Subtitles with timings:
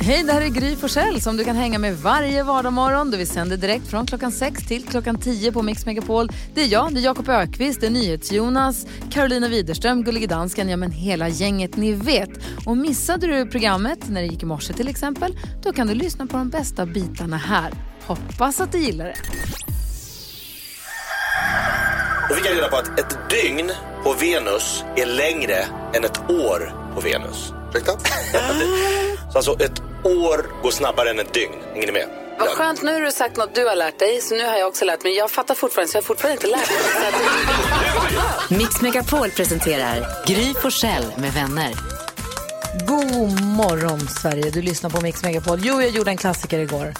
[0.00, 3.10] Hej, det här är Gry Forssell som du kan hänga med varje vardagsmorgon.
[3.10, 6.28] Vi sänder direkt från klockan 6 till klockan 10 på Mix Megapol.
[6.54, 10.76] Det är jag, det är Jakob Ökvist, det är NyhetsJonas, Carolina Widerström, Gullige Dansken, ja
[10.76, 12.30] men hela gänget ni vet.
[12.66, 16.26] Och missade du programmet när det gick i morse till exempel, då kan du lyssna
[16.26, 17.72] på de bästa bitarna här.
[18.06, 19.16] Hoppas att du gillar det.
[22.28, 23.70] Då fick jag reda på att ett dygn
[24.04, 25.56] på Venus är längre
[25.94, 27.52] än ett år på Venus.
[27.68, 27.92] Ursäkta?
[29.42, 31.54] så alltså ett år går snabbare än ett dygn.
[31.72, 32.08] Hänger ni med?
[32.38, 34.68] Vad skönt, nu har du sagt något du har lärt dig, så nu har jag
[34.68, 35.16] också lärt mig.
[35.16, 38.58] Jag fattar fortfarande, så jag har fortfarande inte lärt mig.
[38.58, 41.74] Mix Megapol presenterar Gry Forssell med vänner.
[42.86, 44.50] God morgon, Sverige.
[44.50, 45.58] Du lyssnar på Mix Megapol.
[45.62, 46.94] Jo, jag gjorde en klassiker igår.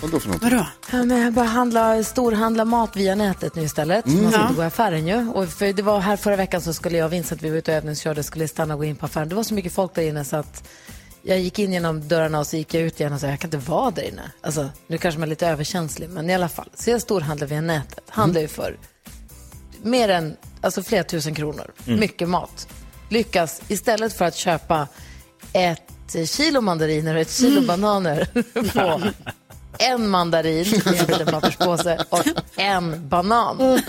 [0.00, 0.42] Vadå för något?
[0.42, 0.66] Vadå?
[0.90, 4.06] Ja, men jag börjar handla, storhandla mat via nätet nu istället.
[4.06, 4.22] Mm.
[4.22, 5.28] Man ska inte gå i affären ju.
[5.28, 7.70] Och för det var här förra veckan så skulle jag och Vincent, vi var ute
[7.70, 9.28] och övningskörde, skulle stanna och gå in på affären.
[9.28, 10.68] Det var så mycket folk där inne så att
[11.28, 13.48] jag gick in genom dörrarna och så gick jag ut igen och sa jag kan
[13.48, 14.32] inte vara där inne.
[14.40, 16.68] Alltså, nu kanske man är lite överkänslig, men i alla fall.
[16.74, 18.04] Så jag storhandlar via nätet.
[18.08, 18.76] Handlar ju för
[19.82, 21.70] mer än, alltså flera tusen kronor.
[21.84, 22.68] Mycket mat.
[23.08, 24.88] Lyckas, istället för att köpa
[25.52, 28.28] ett kilo mandariner och ett kilo bananer
[28.72, 29.02] på
[29.78, 33.80] en mandarin i en liten papperspåse och en banan.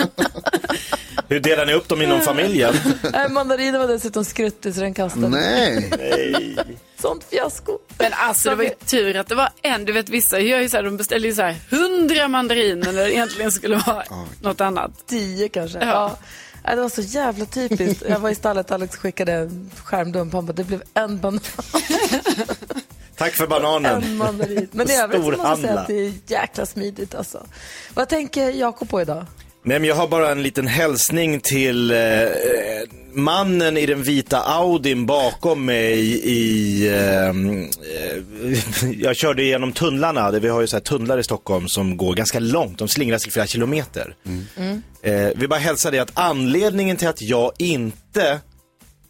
[1.28, 2.74] Hur delar ni upp dem inom familjen?
[3.30, 5.30] Mandarinen var dessutom skruttig så den kastade.
[5.30, 6.58] Nej.
[7.02, 7.80] Sånt fiasko.
[7.98, 9.86] Men alltså det var ju tur att det var en.
[9.86, 13.04] Du vet vissa gör ju så här, de beställer ju så här hundra mandariner när
[13.04, 14.04] det egentligen skulle vara
[14.42, 14.92] något annat.
[15.08, 15.80] Tio kanske.
[15.80, 16.18] Ja.
[16.64, 16.76] Ja.
[16.76, 18.04] Det var så jävla typiskt.
[18.10, 20.34] Jag var i stallet, Alex skickade en skärmdump.
[20.34, 21.40] Han bara, det blev en banan,
[23.18, 24.18] Tack för en bananen.
[24.18, 24.68] mandarin.
[24.72, 27.46] Men i övrigt så måste jag säga att det är jäkla smidigt alltså.
[27.94, 29.26] Vad tänker Jakob på idag?
[29.64, 31.98] Nej, men jag har bara en liten hälsning till eh,
[33.14, 36.88] mannen i den vita Audin bakom mig i...
[36.88, 37.34] Eh, eh,
[38.98, 42.14] jag körde igenom tunnlarna, där vi har ju så här tunnlar i Stockholm som går
[42.14, 44.16] ganska långt, de slingrar sig flera kilometer.
[45.02, 48.40] Eh, vi bara hälsa dig att anledningen till att jag inte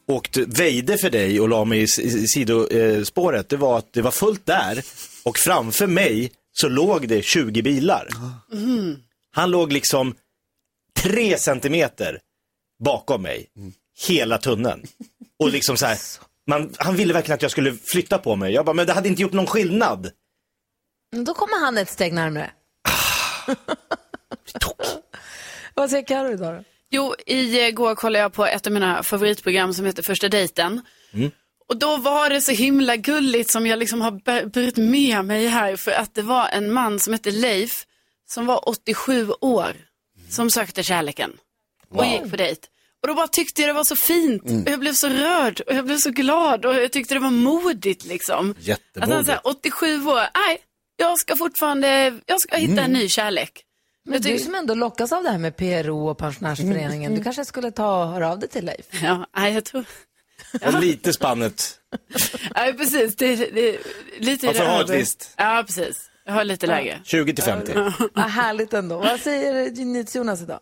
[0.07, 4.02] åkte, väjde för dig och la mig i, s- i sidospåret, det var att det
[4.02, 4.84] var fullt där
[5.23, 8.07] och framför mig så låg det 20 bilar.
[9.35, 10.13] Han låg liksom
[11.01, 12.19] tre centimeter
[12.83, 13.47] bakom mig,
[14.07, 14.87] hela tunneln.
[15.39, 15.97] Och liksom så här,
[16.47, 18.53] man, han ville verkligen att jag skulle flytta på mig.
[18.53, 20.11] Jag bara, men det hade inte gjort någon skillnad.
[21.25, 22.51] Då kommer han ett steg närmare.
[25.73, 26.63] Vad säger Carro idag då?
[26.91, 30.81] Jo, igår kollade jag på ett av mina favoritprogram som heter Första dejten.
[31.69, 35.75] Och då var det så himla gulligt som jag liksom har burit med mig här
[35.75, 37.85] för att det var en man som hette Leif
[38.29, 39.73] som var 87 år
[40.29, 41.31] som sökte kärleken
[41.90, 42.62] och gick på dejt.
[43.01, 45.73] Och då bara tyckte jag det var så fint och jag blev så rörd och
[45.75, 48.50] jag blev så glad och jag tyckte det var modigt liksom.
[48.51, 49.25] Att han Jättemodigt.
[49.25, 50.57] säger 87 år, nej,
[50.95, 53.63] jag ska fortfarande, jag ska hitta en ny kärlek.
[54.06, 57.72] Men du som ändå lockas av det här med PRO och pensionärsföreningen, du kanske skulle
[57.72, 58.85] ta och höra av dig till Leif?
[59.03, 59.85] Ja, nej, jag tror...
[60.66, 61.75] Och lite spannet.
[62.56, 63.16] Ja, precis.
[63.16, 63.78] Det, det,
[64.19, 64.96] lite Man får i det ha övre.
[64.96, 65.34] ett visst.
[65.38, 66.09] Ja, precis.
[66.29, 67.01] Jag har lite läge.
[67.03, 67.73] 20 till 50.
[68.13, 68.97] Vad härligt ändå.
[68.97, 70.59] Vad säger Jonas idag?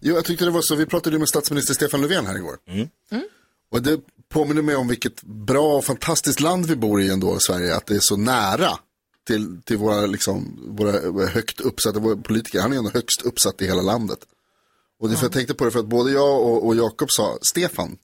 [0.00, 2.56] Jo, jag tyckte det var så, vi pratade ju med statsminister Stefan Löfven här igår.
[3.70, 7.76] Och det påminner mig om vilket bra och fantastiskt land vi bor i ändå, Sverige,
[7.76, 8.70] att det är så nära
[9.26, 12.60] till, till våra, liksom, våra högt uppsatta våra politiker.
[12.60, 14.18] Han är ändå högst uppsatt i hela landet.
[15.00, 17.38] Och det för jag tänkte på det för att både jag och, och Jakob sa
[17.42, 17.96] Stefan.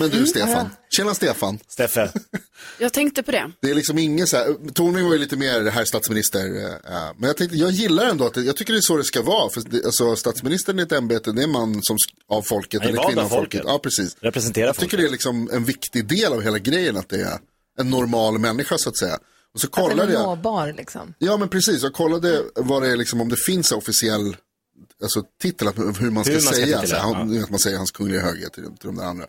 [0.00, 1.58] Men du Stefan, tjena Stefan.
[1.68, 2.12] Steffe.
[2.78, 3.52] Jag tänkte på det.
[3.60, 6.38] Det är liksom ingen så här, Tornving var ju lite mer herr statsminister.
[6.46, 9.04] eh, men jag tänkte, jag gillar ändå att det, jag tycker det är så det
[9.04, 9.50] ska vara.
[9.50, 11.96] För det, alltså, statsministern är ett ämbete, det är man som,
[12.28, 13.60] av folket, Han är eller kvinna av folket.
[13.60, 13.72] folket.
[13.72, 14.16] Ja, precis.
[14.20, 14.98] Representerar Jag tycker folket.
[15.00, 17.38] det är liksom en viktig del av hela grejen att det är
[17.78, 19.18] en normal människa så att säga.
[19.54, 21.14] Och så Att den kollade är nåbar liksom.
[21.18, 24.36] ja men precis, jag kollade vad det är liksom, om det finns officiell
[25.02, 26.66] alltså, titel, hur man ska Hur man ska säga.
[26.80, 29.26] titula, så här, han, att man säger hans kungliga höghet till, till de där andra.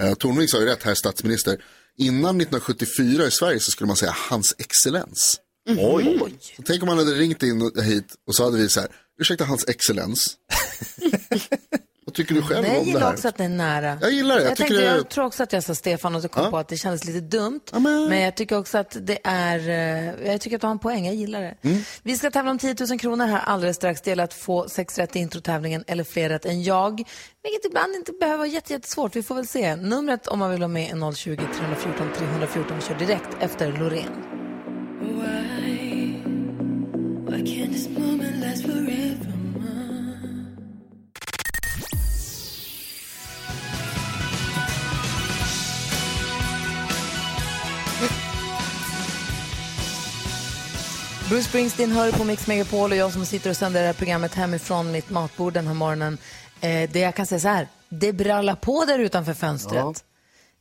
[0.00, 1.64] Uh, Tornving sa ju rätt, herr statsminister.
[1.98, 5.40] Innan 1974 i Sverige så skulle man säga hans excellens.
[5.78, 6.38] Oj.
[6.56, 8.88] Så tänk om man hade ringt in hit och så hade vi så här,
[9.20, 10.24] ursäkta hans excellens.
[12.14, 13.12] Vad tycker du själv Nej, jag om det gillar här?
[13.12, 13.98] också att det är nära.
[14.00, 16.14] Jag gillar det, jag Jag, tycker tänkte, det- jag tror också att jag sa Stefan
[16.14, 16.50] och så kom Ja.
[16.50, 17.60] på att det kändes lite dumt.
[17.72, 18.20] Ja, men- men...
[18.20, 21.14] jag tycker också att det är, eh, jag tycker att du har en poäng, jag
[21.14, 21.54] gillar det.
[21.62, 21.82] Mm.
[22.02, 24.00] Vi ska tävla om 10 000 kronor här alldeles strax.
[24.00, 26.90] Det gäller att få sex rätt i introtävlingen eller fler rätt än jag.
[27.42, 29.76] Vilket ibland inte behöver vara jätte, jättesvårt, vi får väl se.
[29.76, 32.76] Numret om man vill vara med är 020 314 314.
[32.76, 34.24] Vi kör direkt efter Loreen.
[51.28, 54.34] Bruce Springsteen hör på Mix Megapol och jag som sitter och sänder det här programmet
[54.34, 56.18] hemifrån mitt matbord den här morgonen.
[56.60, 60.04] Eh, det jag kan säga så här, det brallar på där utanför fönstret.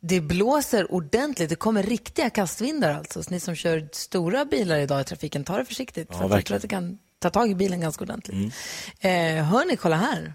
[0.02, 3.24] Det blåser ordentligt, det kommer riktiga kastvindar alltså.
[3.24, 6.16] Så ni som kör stora bilar idag i trafiken, ta det försiktigt.
[6.16, 8.54] för att jag tror att det kan ta tag i bilen ganska ordentligt.
[9.00, 9.12] Eh,
[9.46, 10.34] hör ni, kolla här.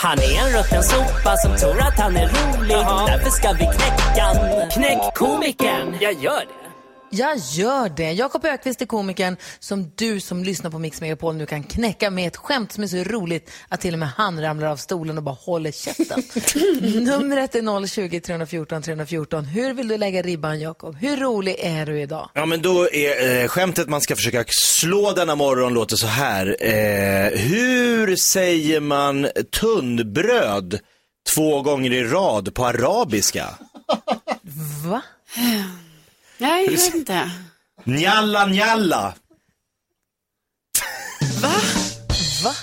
[0.00, 2.76] Han är en rutten sopa som tror att han är rolig.
[3.06, 4.70] Därför ska vi knäcka han.
[4.70, 5.96] Knäck komikern.
[6.00, 6.67] Jag gör det.
[7.10, 8.12] Jag gör det.
[8.12, 12.26] Jakob Ökvist är komikern som du som lyssnar på Mix Megapol nu kan knäcka med
[12.28, 15.24] ett skämt som är så roligt att till och med han ramlar av stolen och
[15.24, 16.22] bara håller käften.
[17.04, 19.44] Numret är 020 314 314.
[19.44, 20.96] Hur vill du lägga ribban, Jakob?
[20.96, 22.30] Hur rolig är du idag?
[22.34, 26.56] Ja men då är eh, skämtet man ska försöka slå denna morgon låter så här.
[26.60, 29.28] Eh, hur säger man
[29.60, 30.80] tunnbröd
[31.34, 33.46] två gånger i rad på arabiska?
[34.84, 35.02] Va?
[36.38, 37.30] Nej, jag vet inte.
[37.84, 39.14] Njalla njalla.
[41.42, 41.52] Va?
[42.44, 42.54] Va?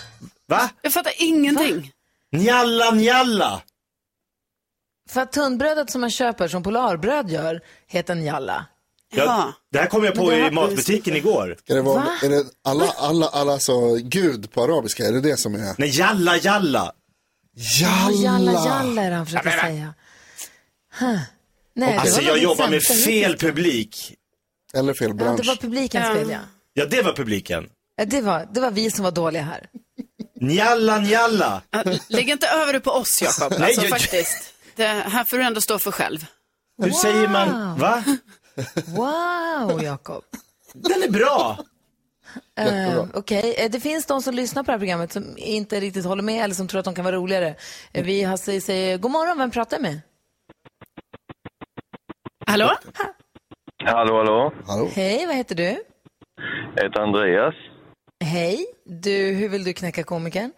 [0.47, 0.69] Va?
[0.81, 1.91] Jag fattar ingenting.
[2.31, 3.61] Njalla njalla.
[5.09, 8.65] För att tunnbrödet som man köper, som Polarbröd gör, heter njalla.
[9.15, 11.57] Ja, det här kom jag på i matbutiken igår.
[11.65, 12.07] Är det, vad, Va?
[12.23, 15.75] är det alla, alla, alla, alltså Gud på arabiska, är det det som är?
[15.77, 16.91] Nej, jalla jalla.
[17.79, 18.51] Jalla, Jalla!
[18.65, 19.93] jalla är det han försöker säga.
[20.99, 21.19] Huh.
[21.75, 24.13] Nej, Alltså jag jobbar med fel publik.
[24.73, 25.41] Eller fel Ja, bransch.
[25.41, 26.39] det var publikens fel, ja.
[26.73, 27.69] Ja, det var publiken.
[27.95, 29.69] Ja, Det var, det var vi som var dåliga här.
[30.41, 31.61] Njalla njalla.
[31.71, 33.53] Ja, Lägg inte över det på oss, Jakob.
[33.59, 34.53] Nej, Alltså, jag- faktiskt.
[34.75, 36.25] Det här får du ändå stå för själv.
[36.83, 37.79] Hur säger man?
[37.79, 38.03] Va?
[38.85, 40.23] Wow, Jakob.
[40.73, 41.57] Den är bra.
[42.61, 46.05] Uh, Okej, Eh, det finns de som lyssnar på det här programmet som inte riktigt
[46.05, 47.55] håller med eller som tror att de kan vara roligare.
[47.93, 50.01] Eh, Vi har säger, säger god morgon, vem pratar jag med?
[52.45, 52.69] Hallå?
[53.85, 54.51] Hallå, hallå.
[54.67, 54.87] Hallå?
[54.95, 55.75] Hej, vad heter du?
[56.75, 57.55] Jag heter Andreas.
[58.23, 58.57] Hej,
[59.03, 60.51] du, hur vill du knäcka komikern?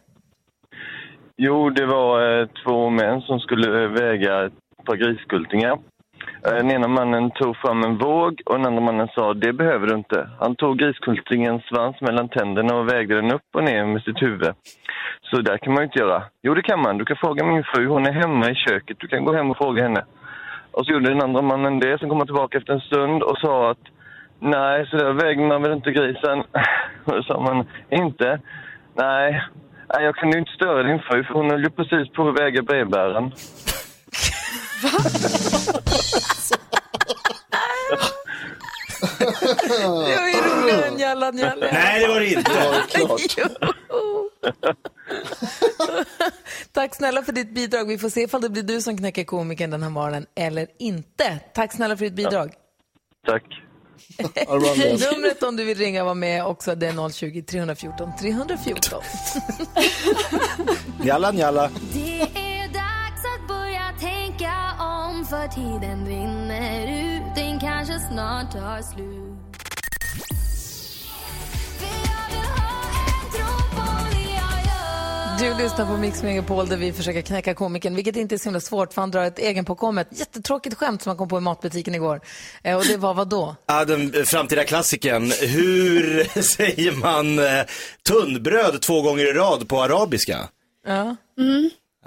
[1.37, 4.53] Jo, det var eh, två män som skulle eh, väga ett
[4.85, 5.71] par griskultingar.
[6.45, 9.87] Eh, Den ena mannen tog fram en våg och den andra mannen sa det behöver
[9.87, 10.29] du inte.
[10.39, 14.53] Han tog griskultingens svans mellan tänderna och vägde den upp och ner med sitt huvud.
[15.29, 16.23] Så där kan man ju inte göra.
[16.43, 16.97] Jo, det kan man.
[16.97, 17.87] Du kan fråga min fru.
[17.87, 18.97] Hon är hemma i köket.
[18.99, 20.05] Du kan gå hem och fråga henne.
[20.77, 21.99] Och så gjorde den andra mannen det.
[21.99, 23.83] Sen kom han tillbaka efter en stund och sa att
[24.39, 26.39] nej, så där väger man väl inte grisen.
[27.05, 28.39] Och då sa man inte.
[28.93, 29.41] Nej,
[29.93, 32.39] nej jag kunde ju inte störa din fru för hon höll ju precis på att
[32.39, 33.31] väga brevbäraren.
[39.61, 41.67] Det var ju roligare än Jalla Njalla.
[41.73, 42.51] Nej, det var det inte.
[45.71, 46.36] Klart.
[46.77, 47.87] Tack snälla för ditt bidrag.
[47.87, 51.39] Vi får se ifall det blir du som knäcker komikern den här morgonen eller inte.
[51.53, 52.53] Tack snälla för ditt bidrag.
[53.27, 53.43] Tack.
[54.47, 55.11] Bra, Andreas.
[55.11, 59.01] Numret om du vill ringa vara med också det är 020 314 314.
[61.01, 61.71] Njalla njalla.
[61.93, 68.81] Det är dags att börja tänka om för tiden rinner ut, den kanske snart tar
[68.81, 69.26] slut.
[75.39, 78.59] Du lyssnar på Mix Megapol där vi försöker knäcka komikern, vilket inte är så himla
[78.59, 82.21] svårt för han drar ett egenpåkommet jättetråkigt skämt som han kom på i matbutiken igår.
[82.63, 83.55] Eh, och det var vad då?
[83.67, 85.31] Ja, den framtida klassikern.
[85.41, 87.65] Hur säger man eh,
[88.07, 90.49] tunnbröd två gånger i rad på arabiska?
[90.87, 91.15] Ja.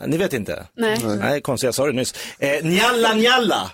[0.00, 0.66] Ja, Ni vet inte?
[0.76, 0.99] Nej.
[1.04, 2.14] Nej, konstigt, jag sa det nyss.
[2.38, 3.70] Eh, njalla njalla.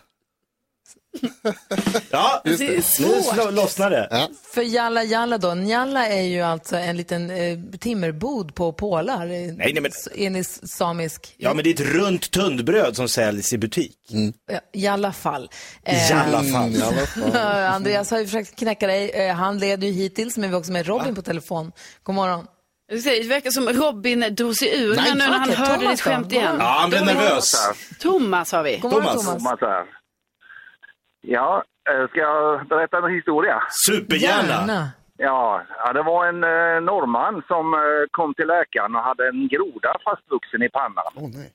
[2.10, 3.52] Ja, Det är nu svårt.
[3.54, 4.28] lossnar det.
[4.54, 9.22] För Jalla Jalla då, Njalla är ju alltså en liten eh, timmerbod på pålar.
[9.26, 11.34] eh, Nej, nej, men- Enligt samisk.
[11.38, 13.96] Ja, men det är ett runt tunnbröd som säljs i butik.
[14.52, 15.50] Ja, I alla fall.
[15.86, 16.82] I Eh, alla fall.
[16.82, 17.36] Alla fall.
[17.74, 19.10] Andreas har ju försökt knäcka dig.
[19.10, 21.72] Eh, Han leder ju hittills, men vi har också med Robin på telefon.
[22.02, 22.46] God morgon.
[23.04, 26.32] Det verkar som Robin drog sig ur här nu när han hörde Thomas ditt skämt
[26.32, 26.56] igen.
[26.60, 27.54] Ja, han blev nervös.
[28.00, 28.76] Thomas har vi.
[28.78, 29.24] God morgon Thomas.
[29.26, 29.42] Thomas.
[29.42, 29.84] Thomas här.
[31.28, 33.62] Ja, eh, ska jag berätta en historia?
[33.86, 34.48] Supergärna.
[34.48, 34.90] Gärna.
[35.18, 35.62] Ja,
[35.94, 37.80] det var en eh, norrman som eh,
[38.10, 41.12] kom till läkaren och hade en groda fastvuxen i pannan.
[41.14, 41.52] Åh nej.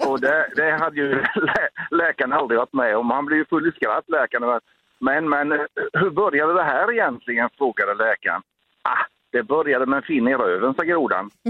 [0.08, 3.10] Och det, det hade ju lä läkaren aldrig varit med om.
[3.10, 4.60] Han blev ju full i skratt, läkaren.
[5.00, 5.50] Men, men
[5.92, 7.48] hur började det här egentligen?
[7.58, 8.42] frågade läkaren.
[8.82, 11.30] Ah, det började med en fin i röven, sa grodan.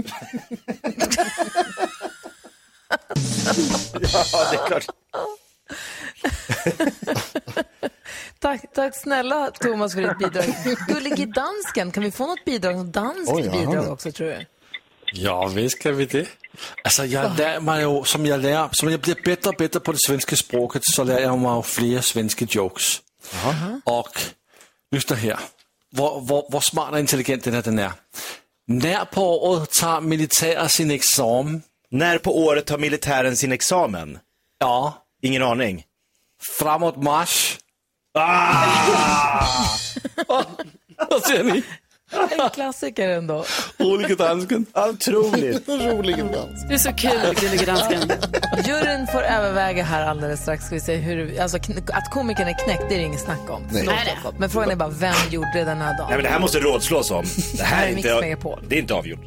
[4.01, 4.85] Ja, det är klart.
[8.39, 10.55] Tack, tack snälla Thomas för ditt bidrag.
[10.87, 14.45] Gullige dansken, kan vi få något bidrag, något danskt Oj, ja, bidrag också tror du?
[15.13, 16.27] Ja, visst kan vi det.
[16.83, 19.91] Altså, jeg lærer mig jo, som jeg lærer, som jeg bliver bedre og bedre på
[19.91, 23.01] det svenske språket, så lærer jeg mig jo flere svenske jokes.
[23.85, 24.07] Og
[24.91, 25.37] lyssna her.
[25.91, 27.91] hvor, hvor, hvor smart og intelligent den her den er.
[28.67, 31.63] När på året tar militären sin examen?
[31.91, 34.19] När på året tar militären sin examen?
[34.59, 34.93] Ja.
[35.21, 35.83] Ingen aning.
[36.41, 37.57] Framåt mars.
[38.13, 38.65] Ah!
[41.09, 41.63] Vad säger ni?
[42.13, 43.45] En klassiker ändå.
[43.77, 44.65] Rolige dansken.
[44.73, 45.69] Otroligt.
[45.69, 46.67] Rolig dans.
[46.67, 48.11] Det är så kul, Gullige Dansken.
[48.65, 50.65] Juryn får överväga här alldeles strax.
[50.65, 51.57] Ska vi se hur, alltså,
[51.93, 53.63] att komikern är knäckt, det är det inget snack om.
[53.71, 53.85] Nej.
[54.21, 54.39] Förlåt.
[54.39, 56.07] Men frågan är bara, vem gjorde det den här dagen?
[56.07, 57.25] Nej, men det här måste rådslås om.
[57.57, 59.19] Det här Här är inte, det är inte avgjort.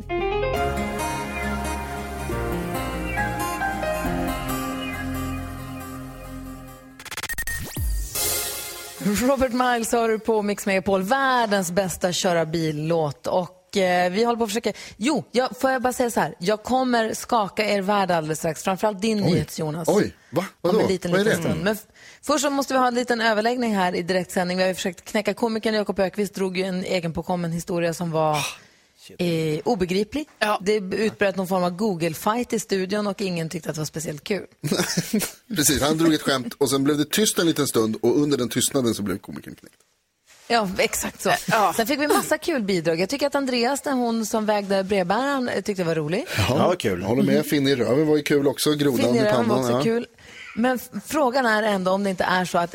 [9.04, 13.26] Robert Miles har du på Mix Megapol, världens bästa köra bil-låt.
[13.26, 14.72] Och eh, vi håller på att försöka...
[14.96, 16.34] Jo, jag, får jag bara säga så här.
[16.38, 18.62] Jag kommer skaka er värld alldeles strax.
[18.62, 19.88] Framförallt din nyhets, Jonas.
[19.88, 20.44] Oj, va?
[20.60, 20.80] Om Vadå?
[20.80, 21.48] en liten, Vad är liten det?
[21.48, 21.64] stund.
[21.64, 21.76] Men
[22.22, 24.56] först så måste vi ha en liten överläggning här i direktsändning.
[24.56, 28.10] Vi har ju försökt knäcka komikern Jakob Ökvist drog ju en egen påkommen historia som
[28.10, 28.38] var
[29.18, 30.28] eh, obegriplig.
[30.38, 30.60] Ja.
[30.62, 34.24] Det utbröt någon form av Google-fight i studion och ingen tyckte att det var speciellt
[34.24, 34.46] kul.
[35.56, 38.38] Precis, han drog ett skämt och sen blev det tyst en liten stund och under
[38.38, 39.76] den tystnaden så blev komikern knäckt.
[40.48, 41.32] Ja, exakt så.
[41.76, 43.00] Sen fick vi massa kul bidrag.
[43.00, 46.28] Jag tycker att Andreas, den hon som vägde brevbäraren, eh, tyckte det var roligt.
[46.48, 47.00] Ja, vad kul.
[47.00, 49.48] Jag håller med, Finn i röven var ju kul också, grodan Finn i i röven
[49.48, 49.58] var pannan.
[49.58, 49.82] också ja.
[49.82, 50.06] kul.
[50.56, 52.74] Men frågan är ändå om det inte är så att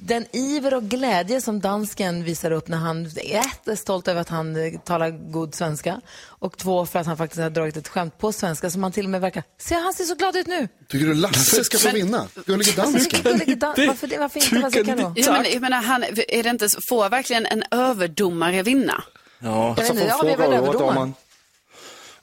[0.00, 4.28] den iver och glädje som dansken visar upp när han ett är stolt över att
[4.28, 8.18] han eh, talar god svenska och två för att han faktiskt har dragit ett skämt
[8.18, 10.68] på svenska som han till och med verkar, se han ser så glad ut nu.
[10.88, 12.26] Tycker du Lasse ska få vinna?
[12.46, 13.58] Gullige Alltså, dansken.
[13.86, 15.20] varför, det, varför inte?
[15.20, 19.04] Ja, men, jag menar, han, är det inte, så- får verkligen en överdomare vinna?
[19.38, 21.14] Ja, Jag så vet inte, får ja, vi är väl överdomaren.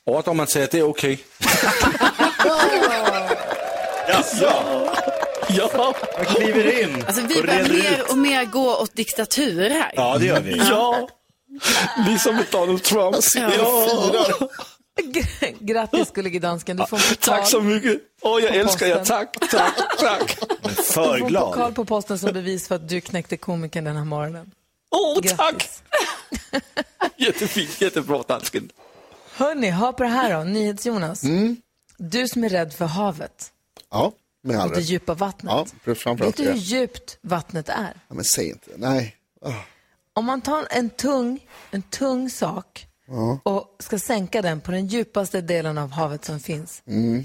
[0.06, 1.20] Överdomaren säger att det är okej.
[2.46, 3.49] Jaså?
[4.42, 5.96] Ja.
[6.18, 9.92] Jag kliver in Alltså, vi och börjar reder mer och mer gå åt diktatur här.
[9.96, 10.58] Ja, det gör vi.
[10.70, 11.10] Ja.
[12.08, 13.16] Liksom med Donald Trump.
[13.36, 13.88] Ja.
[15.02, 17.38] Gr- Grattis gullige dansken, du får en pokal.
[17.38, 18.02] Tack så mycket.
[18.22, 18.96] Åh, jag På älskar er.
[18.96, 19.18] posten.
[19.18, 20.38] Tack, tack, tack.
[20.76, 23.98] För Du får en pokal på posten som bevis för att du knäckte komikern den
[23.98, 24.52] här morgonen.
[24.92, 25.70] Åh, tack.
[27.18, 28.70] Jättefint, jättebra dansken.
[29.36, 30.44] Hörni, hör på det här då.
[30.44, 31.22] NyhetsJonas.
[31.98, 33.52] Du som är rädd för havet
[33.92, 34.12] Ja,
[34.44, 34.90] med all och det rätt.
[34.90, 35.52] djupa vattnet.
[35.52, 36.58] Ja, Vet framförallt du hur det.
[36.58, 37.94] djupt vattnet är?
[38.08, 38.72] Ja, men säg inte.
[38.78, 39.16] Nej.
[39.42, 39.54] Ah.
[40.14, 41.40] Om man tar en tung,
[41.72, 42.86] en tung sak
[43.44, 46.82] och ska sänka den på den djupaste delen av havet som finns.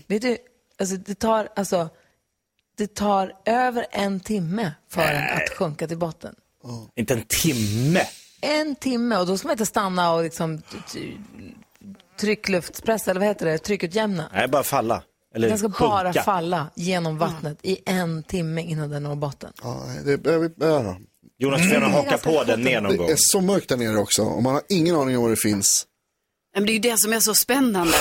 [0.06, 0.38] Vet du,
[0.78, 1.88] alltså det tar, alltså,
[2.76, 6.34] det tar över en timme för den att sjunka till botten.
[6.94, 8.00] Inte en timme.
[8.40, 11.16] En timme och då ska man inte stanna och liksom t- t-
[12.20, 14.30] tryckluftpressa, eller vad heter det, tryckutjämna.
[14.32, 15.02] Nej, bara falla.
[15.34, 15.88] Eller Den ska sjunka.
[15.90, 19.52] bara falla genom vattnet i en timme innan den når botten.
[19.62, 20.96] Ja, det, ja.
[21.38, 23.08] Jonas får gärna haka på den ner någon det gång.
[23.10, 25.86] är så mörkt där nere också och man har ingen aning om vad det finns.
[26.54, 27.96] Men det är ju det som är så spännande.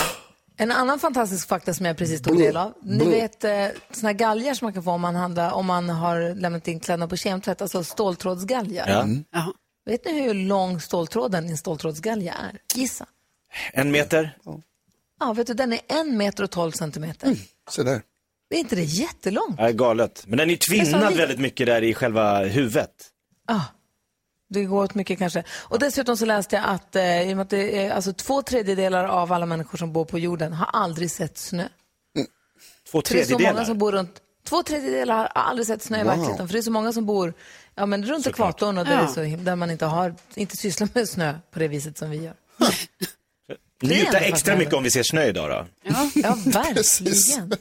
[0.58, 2.74] En annan fantastisk fakta som jag precis tog del av.
[2.84, 3.52] Ni vet eh,
[3.92, 6.80] såna här galgar som man kan få om man, handlar, om man har lämnat in
[6.80, 8.90] kläderna på kemtvätt, alltså ståltrådsgalgar.
[8.90, 9.06] Ja.
[9.32, 9.54] Jaha.
[9.86, 12.60] Vet ni hur lång ståltråden i en ståltrådsgalge är?
[12.76, 13.06] Gissa.
[13.74, 14.38] En meter.
[15.24, 17.36] Ja, vet du, den är en meter och 12 centimeter.
[17.70, 18.02] Se där.
[18.50, 19.56] Det är inte det jättelångt?
[19.58, 20.24] Ja, galet.
[20.28, 22.90] Men den är så tvinnad väldigt mycket där i själva huvudet.
[23.48, 23.62] Ja.
[24.50, 25.44] Det går åt mycket kanske.
[25.50, 28.42] Och dessutom så läste jag att, eh, i och med att det är, alltså, två
[28.42, 31.68] tredjedelar av alla människor som bor på jorden har aldrig sett snö.
[32.92, 33.66] Två För det är så många tredjedelar.
[33.66, 36.48] som bor runt, två tredjedelar har aldrig sett snö i verkligheten.
[36.48, 37.34] För det är så många som bor
[37.76, 39.08] ja, men runt ekvatorn och där, Ja.
[39.08, 42.34] så, där man inte, har, inte sysslar med snö på det viset som vi gör.
[43.84, 45.66] Njuta extra mycket om vi ser snö idag då.
[45.84, 47.54] Ja, verkligen.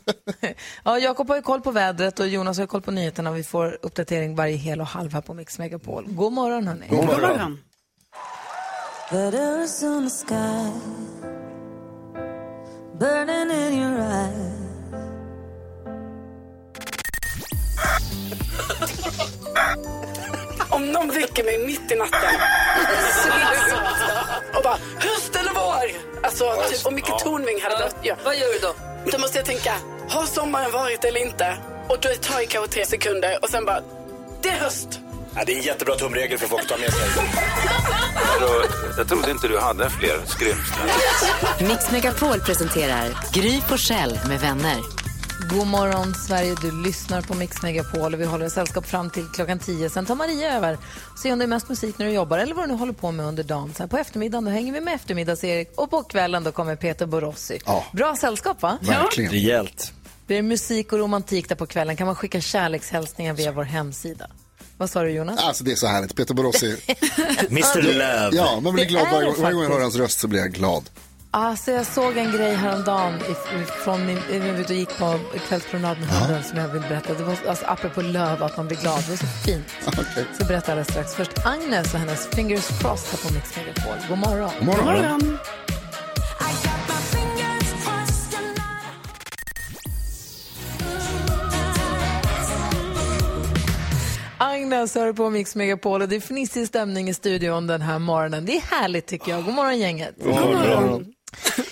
[0.85, 3.33] ja, Jakob har ju koll på vädret och Jonas har ju koll på nyheterna.
[3.33, 6.05] Vi får uppdatering varje hel och halv här på Mix Megapol.
[6.09, 6.87] God morgon hörni.
[6.89, 7.31] God God morgon.
[7.31, 7.59] morgon.
[13.73, 14.63] Your eyes.
[20.71, 22.41] Om någon väcker mig mitt i natten
[24.55, 26.01] och bara höst eller vår?
[26.23, 27.97] Alltså typ om Micke Tornving hade dött.
[28.03, 28.15] Ja.
[28.25, 28.75] Vad gör du då?
[29.13, 29.75] Då måste jag tänka,
[30.09, 31.57] har sommaren varit eller inte?
[31.89, 33.81] Och då tar det kanske tre sekunder och sen bara,
[34.43, 35.01] det är höst.
[35.37, 37.09] Ja, det är en jättebra tumregel för folk att ta med sig.
[38.97, 40.89] Jag trodde inte du hade fler skrymslen.
[41.61, 44.77] Mix Megapol presenterar Gry Forssell med vänner.
[45.53, 49.59] God morgon Sverige, du lyssnar på Mix Megapol och vi håller sällskap fram till klockan
[49.59, 49.91] 10.
[49.91, 50.79] Sen tar Maria över
[51.23, 53.13] ser om det är mest musik när du jobbar eller vad du nu håller på
[53.13, 53.73] med under dagen.
[53.77, 57.59] Sen på eftermiddagen då hänger vi med eftermiddags-Erik och på kvällen då kommer Peter Borossi.
[57.67, 57.85] Ja.
[57.93, 58.79] Bra sällskap va?
[58.81, 59.31] Verkligen.
[59.33, 59.93] Rejält.
[60.27, 61.97] Det är musik och romantik där på kvällen.
[61.97, 64.31] Kan man skicka kärlekshälsningar via vår hemsida.
[64.79, 65.41] Vad sa du Jonas?
[65.41, 66.17] Alltså det är så härligt.
[66.17, 66.77] Peter Borossi.
[67.51, 68.37] Mr Love.
[68.37, 70.53] Ja, man blir glad varje, gång- varje gång jag hör hans röst så blir jag
[70.53, 70.91] glad.
[71.35, 73.19] Alltså jag såg en grej häromdagen
[73.85, 77.15] från min, jag ute och gick på kvällspromenad med hunden som jag vill berätta.
[77.15, 79.03] Det var alltså, apropå löv, att man blir glad.
[79.05, 79.67] Det var så fint.
[79.87, 80.25] Okay.
[80.39, 81.15] Så berätta alldeles strax.
[81.15, 84.09] Först Agnes och hennes Fingers Crossed här på Mix Megapol.
[84.09, 84.51] God morgon.
[84.59, 84.85] God morgon.
[84.85, 85.39] God morgon.
[94.39, 98.45] Agnes hör på Mix Megapol och det är fnissig stämning i studion den här morgonen.
[98.47, 99.45] Det är härligt tycker jag.
[99.45, 100.15] God morgon gänget.
[100.25, 101.13] God morgon.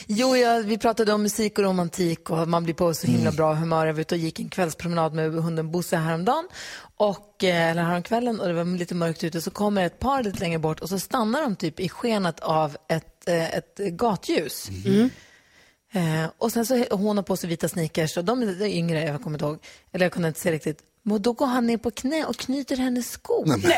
[0.07, 3.17] Jo, ja, vi pratade om musik och romantik och man blir på så Mm.
[3.17, 3.87] himla bra humör.
[3.87, 6.49] Jag var ute och gick en kvällspromenad med hunden Bosse häromdagen,
[6.97, 9.41] och, eh, eller häromkvällen och det var lite mörkt ute.
[9.41, 12.77] Så kommer ett par lite längre bort och så stannar de typ i skenet av
[12.89, 14.69] ett, eh, ett gatljus.
[14.85, 15.11] Mm.
[15.93, 19.23] Eh, och sen så hon har på sig vita sneakers och de är yngre, jag
[19.23, 19.59] kommer inte ihåg,
[19.93, 20.79] eller jag kunde inte se riktigt.
[21.03, 23.45] Men då går han ner på knä och knyter hennes sko.
[23.47, 23.73] Nej, men-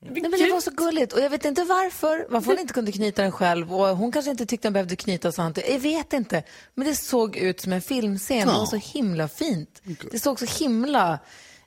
[0.00, 2.26] Nej, men det var så gulligt och jag vet inte varför.
[2.30, 5.34] Varför hon inte kunde knyta den själv och hon kanske inte tyckte den behövde knytas.
[5.34, 5.72] Så han inte.
[5.72, 6.42] Jag vet inte.
[6.74, 8.38] Men det såg ut som en filmscen.
[8.46, 9.82] Det var så himla fint.
[10.10, 11.18] Det såg så himla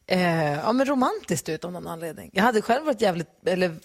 [0.08, 2.30] eh, ja, men romantiskt ut av någon anledning.
[2.34, 3.76] Jag hade själv varit jävligt, eller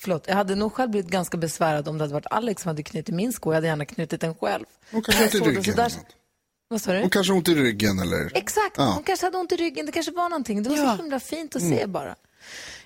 [0.00, 2.82] förlåt, jag hade nog själv blivit ganska besvärad om det hade varit Alex som hade
[2.82, 3.50] knutit min sko.
[3.50, 4.64] Jag hade gärna knutit den själv.
[4.90, 5.76] Hon kanske har ont i ryggen.
[5.76, 6.06] där- eller något.
[6.68, 7.00] Vad sa du?
[7.00, 8.30] Hon kanske har ont i ryggen eller...
[8.34, 8.92] Exakt, Ja.
[8.94, 9.86] hon kanske hade ont i ryggen.
[9.86, 10.62] Det kanske var någonting.
[10.62, 11.92] Det var så himla fint att se Mm.
[11.92, 12.14] bara.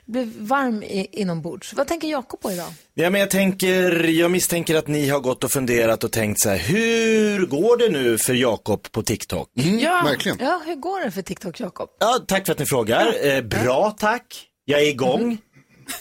[0.09, 1.73] Blev varm i, inombords.
[1.75, 2.73] Vad tänker Jakob på idag?
[2.95, 6.49] Ja, men jag, tänker, jag misstänker att ni har gått och funderat och tänkt så
[6.49, 9.51] här, hur går det nu för Jakob på TikTok?
[9.55, 10.03] ja.
[10.05, 10.39] verkligen.
[10.41, 11.89] Ja, hur går det för TikTok, Jakob?
[12.01, 13.27] Ja, tack för att ni frågar.
[13.27, 14.47] Eh, bra, tack.
[14.65, 15.39] Jag är igång.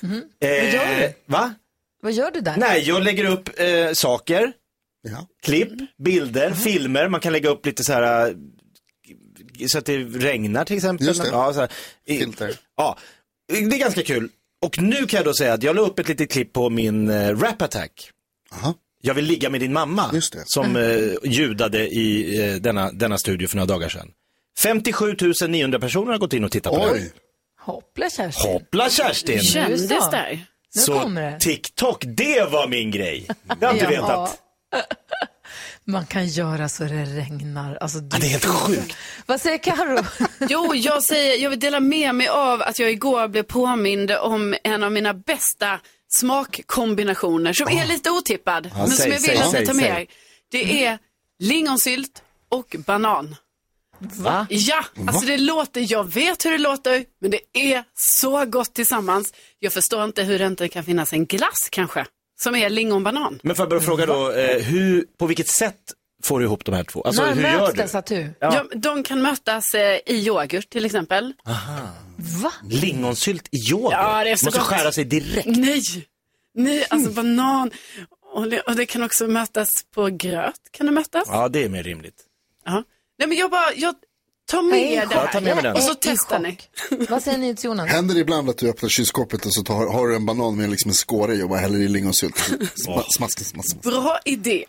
[0.02, 0.24] Mhm.
[0.42, 1.14] Eh, Vad gör du?
[1.26, 1.54] Va?
[2.02, 2.58] Vad gör du där?
[2.58, 4.52] Nej, jag lägger upp eh, saker,
[5.02, 5.28] Ja.
[5.44, 5.72] klipp,
[6.04, 7.08] bilder, filmer.
[7.08, 8.36] Man kan lägga upp lite så här, eh,
[9.68, 11.08] så att det regnar till exempel.
[11.08, 11.30] Just det.
[11.30, 11.72] Ja, så här.
[12.08, 12.56] Filter.
[12.78, 12.98] Ja,
[13.48, 14.30] det är ganska kul.
[14.62, 17.10] Och nu kan jag då säga att jag la upp ett litet klipp på min
[17.10, 18.12] eh, Rap Attack.
[18.54, 18.74] Aha.
[19.02, 20.10] Jag vill ligga med din mamma.
[20.14, 20.44] Just det.
[20.46, 24.12] Som eh, ljudade i eh, denna, denna studio för några dagar sedan.
[24.60, 25.16] 57
[25.48, 26.90] 900 personer har gått in och tittat på.
[26.94, 27.12] Oj.
[27.60, 28.52] Hoppla Kerstin.
[28.52, 29.40] Hoppla Kerstin!
[29.40, 30.46] Kändes där.
[30.76, 31.40] Nu Så kommer det.
[31.40, 33.28] TikTok, det var min grej.
[33.60, 34.38] Det har jag inte vetat.
[35.90, 37.76] Man kan göra så det regnar.
[37.82, 38.08] Alltså, du...
[38.12, 38.98] Ja, det är helt sjukt.
[39.26, 40.06] Vad säger Karo?
[40.50, 44.56] Jo, jag säger, jag vill dela med mig av att jag igår blev påmind om
[44.64, 49.40] en av mina bästa smakkombinationer som är lite otippad, men säg, som jag vill säg,
[49.40, 50.08] att ni tar med er.
[50.52, 51.00] Det är
[51.40, 53.36] lingonsylt och banan.
[54.00, 54.48] Va?
[54.50, 59.34] Ja, alltså det låter, jag vet hur det låter, men det är så gott tillsammans.
[59.60, 62.06] Jag förstår inte hur det inte kan finnas en glass kanske,
[62.40, 63.40] som är lingonbanan.
[63.44, 65.76] Men får jag bara fråga då, eh, hur, på vilket sätt
[66.24, 67.02] får du ihop de här två?
[67.04, 67.82] Alltså När hur gör möts du?
[67.82, 68.16] dessa tu?
[68.40, 68.54] Ja.
[68.54, 71.34] Ja, de kan mötas eh, i yoghurt till exempel.
[72.42, 72.52] Va?
[72.70, 73.92] Lingonsylt i yoghurt?
[73.94, 74.68] Ja, det är så Måste gott.
[74.68, 75.48] skära sig direkt.
[75.48, 75.82] Nej,
[76.54, 77.72] nej, alltså banan.
[78.34, 80.60] Och det, och det kan också mötas på gröt.
[80.72, 81.24] Kan det mötas?
[81.28, 82.24] Ja, det är mer rimligt.
[82.66, 82.84] Ja.
[83.20, 83.96] Nej, men jag bara, jag
[84.54, 85.24] i med det chock.
[85.26, 85.76] Ja, ta med mig den.
[85.76, 86.58] Och så testar ni.
[87.10, 87.90] Vad säger ni till Jonas?
[87.90, 90.70] Händer det ibland att du öppnar kylskåpet och så tar, har du en banan med
[90.70, 92.38] liksom en skåre i och bara häller i lingonsylt?
[92.76, 93.82] Sma, smask, smask, smask.
[93.82, 94.66] Bra idé.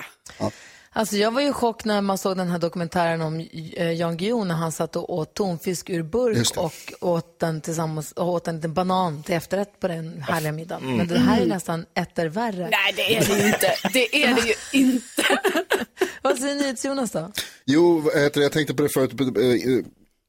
[0.98, 3.40] Alltså jag var ju i chock när man såg den här dokumentären om
[3.76, 8.12] eh, Jan Guillou när han satt och åt tonfisk ur burk och åt den tillsammans
[8.12, 10.96] och åt en liten banan till efterrätt på den härliga middagen.
[10.96, 12.68] Men det här är nästan etter värre.
[12.70, 13.74] Nej, det är det ju inte.
[13.92, 15.22] Det är det ju inte.
[16.22, 17.32] Vad säger ni till Jonas då?
[17.64, 19.20] Jo, jag tänkte på det förut.
[19.20, 19.84] eh, eh,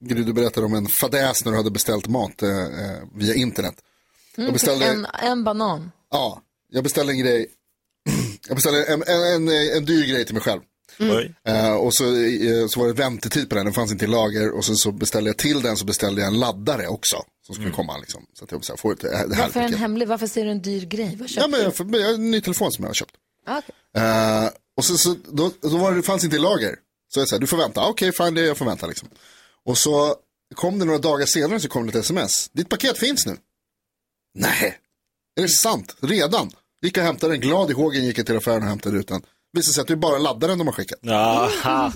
[0.06, 2.44] Gry, du berättade om en fadäs när du hade beställt mat
[3.16, 3.76] via internet.
[4.36, 5.92] Jag beställde, En, en banan.
[6.12, 7.48] ja, jag beställde en grej.
[8.48, 10.62] Jag beställde en, en, en, en dyr grej till mig själv.
[11.00, 11.36] Oj.
[11.44, 14.52] Eh, och så, eh, så var det väntetid på den, den fanns inte i lager.
[14.52, 17.24] Och så, så beställde jag till den så beställde jag en laddare också.
[17.46, 18.26] Som skulle komma liksom.
[18.34, 20.08] Så att jag så här, får ett, det här Varför en hemlig?
[20.08, 21.16] Varför ser du en dyr grej?
[21.20, 23.14] Vad Ja, men jag, för, jag har en ny telefon som jag har köpt.
[23.46, 23.76] Ah, okej.
[24.04, 26.76] Eh, och så, så, då, då var det, fanns inte i lager.
[27.14, 27.88] Så jag sa, du får vänta.
[27.88, 29.10] Okej, fine, det jag får vänta liksom.
[29.66, 30.16] Och så
[30.56, 32.50] kom det några dagar senare så kom det ett sms.
[32.50, 33.38] Ditt paket finns nu.
[34.36, 34.78] Nej,
[35.36, 35.96] är det sant?
[36.00, 36.52] Redan?
[36.82, 39.22] Gick och hämtade den, glad i hågen gick jag till affären och hämtade ut den.
[39.54, 41.00] Visade sig att det är bara laddaren de har skickat.
[41.02, 41.92] Jaha.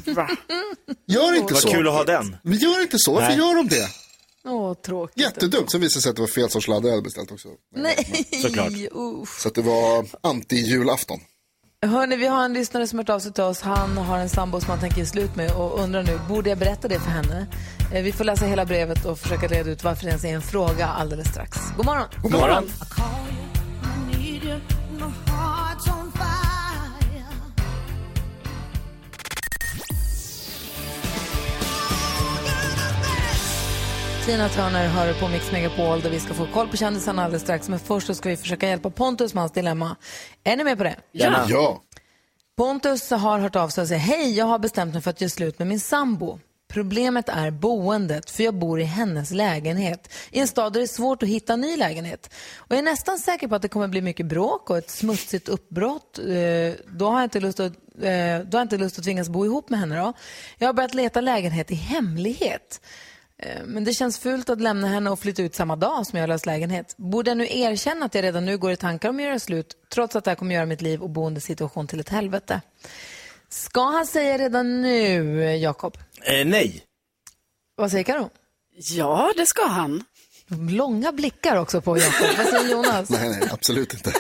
[1.08, 1.72] Gör inte Vad så.
[1.72, 2.38] kul att ha den.
[2.44, 3.38] Men gör inte så, varför Nej.
[3.38, 3.88] gör de det?
[4.46, 5.18] Åh, tråkigt.
[5.24, 5.72] Jättedumt.
[5.72, 7.48] Sen visade det sig att det var fel sorts laddare jag hade beställt också.
[7.76, 8.72] Nej, Såklart.
[8.96, 9.40] usch.
[9.42, 11.20] Så att det var anti-julafton.
[11.86, 13.62] Hörni, vi har en lyssnare som har hört av sig till oss.
[13.62, 16.58] Han har en sambo som han tänker ge slut med och undrar nu, borde jag
[16.60, 17.48] berätta det för henne?
[17.94, 20.42] Eh, Vi får läsa hela brevet och försöka reda ut varför det ens är en
[20.42, 21.58] fråga alldeles strax.
[21.78, 22.06] God morgon!
[22.24, 22.70] God morgon.
[34.26, 37.70] Tina Turner hör på Mix Megapol där vi ska få koll på kändisarna alldeles strax.
[37.70, 39.96] Men först så ska vi försöka hjälpa Pontus med hans dilemma.
[40.44, 40.96] Är ni med på det?
[41.12, 41.46] Gärna.
[41.50, 41.82] Ja.
[42.58, 45.30] Pontus har hört av sig och säger hej, jag har bestämt mig för att göra
[45.30, 46.40] slut med min sambo.
[46.74, 50.88] Problemet är boendet, för jag bor i hennes lägenhet i en stad där det är
[50.88, 52.30] svårt att hitta en ny lägenhet.
[52.58, 55.50] Och jag är nästan säker på att det kommer bli mycket bråk och ett smutsigt
[55.50, 56.20] uppbrott.
[56.20, 59.30] Eh, Då har jag inte lust att, eh, då har jag inte lust att tvingas
[59.30, 59.98] bo ihop med henne.
[60.00, 60.14] Då.
[60.58, 62.82] Jag har börjat leta lägenhet i hemlighet.
[63.38, 66.24] Eh, men det känns fult att lämna henne och flytta ut samma dag som jag
[66.24, 66.94] har löst lägenhet.
[66.98, 69.76] Borde jag nu erkänna att jag redan nu går i tankar om att göra slut,
[69.94, 72.62] trots att det här kommer göra mitt liv och boendesituation till ett helvete?
[73.54, 75.98] Ska han säga redan nu, Jakob?
[76.22, 76.84] Eh, nej.
[77.76, 78.30] Vad säger Karo?
[78.76, 80.04] Ja, det ska han.
[80.70, 82.28] Långa blickar också på Jakob.
[82.38, 83.10] Vad säger Jonas?
[83.10, 84.14] Nej, nej, absolut inte.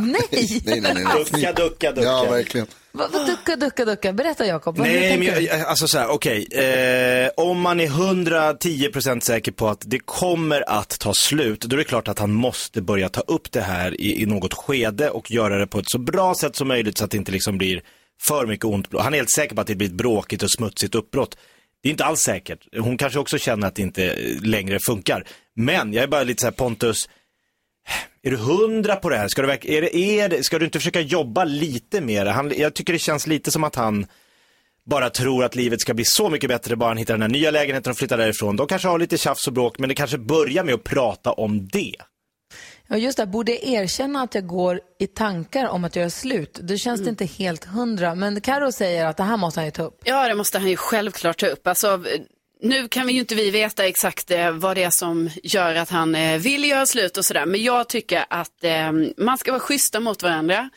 [0.00, 0.60] Nej!
[0.64, 1.04] Nej, nej, nej.
[1.16, 2.08] Ducka, ducka, ducka.
[2.08, 2.66] Ja, verkligen.
[2.92, 4.12] Vad, vad ducka, ducka, ducka?
[4.12, 4.78] Berätta Jakob.
[4.78, 6.46] Nej, men jag, alltså så här, okej.
[6.52, 11.78] Eh, om man är 110% säker på att det kommer att ta slut, då är
[11.78, 15.30] det klart att han måste börja ta upp det här i, i något skede och
[15.30, 17.82] göra det på ett så bra sätt som möjligt så att det inte liksom blir
[18.26, 19.02] för mycket ont blod.
[19.02, 21.36] Han är helt säker på att det blir ett bråkigt och smutsigt uppbrott.
[21.82, 22.66] Det är inte alls säkert.
[22.78, 25.24] Hon kanske också känner att det inte längre funkar.
[25.56, 27.08] Men jag är bara lite så här, Pontus,
[28.22, 29.28] är du hundra på det här?
[29.28, 32.26] Ska du, verk- är det, är det, ska du inte försöka jobba lite mer?
[32.26, 34.06] Han, jag tycker det känns lite som att han
[34.86, 37.50] bara tror att livet ska bli så mycket bättre bara han hittar den här nya
[37.50, 38.56] lägenheten och flyttar därifrån.
[38.56, 41.68] De kanske har lite tjafs och bråk, men det kanske börjar med att prata om
[41.68, 41.94] det.
[42.92, 43.26] Ja, just det.
[43.26, 46.54] Borde jag erkänna att jag går i tankar om att göra slut?
[46.54, 48.14] Då känns det inte helt hundra.
[48.14, 50.00] Men Karo säger att det här måste han ju ta upp.
[50.04, 51.66] Ja, det måste han ju självklart ta upp.
[51.66, 52.04] Alltså,
[52.62, 55.90] nu kan vi ju inte vi veta exakt eh, vad det är som gör att
[55.90, 57.46] han eh, vill göra slut och sådär.
[57.46, 60.70] Men jag tycker att eh, man ska vara schyssta mot varandra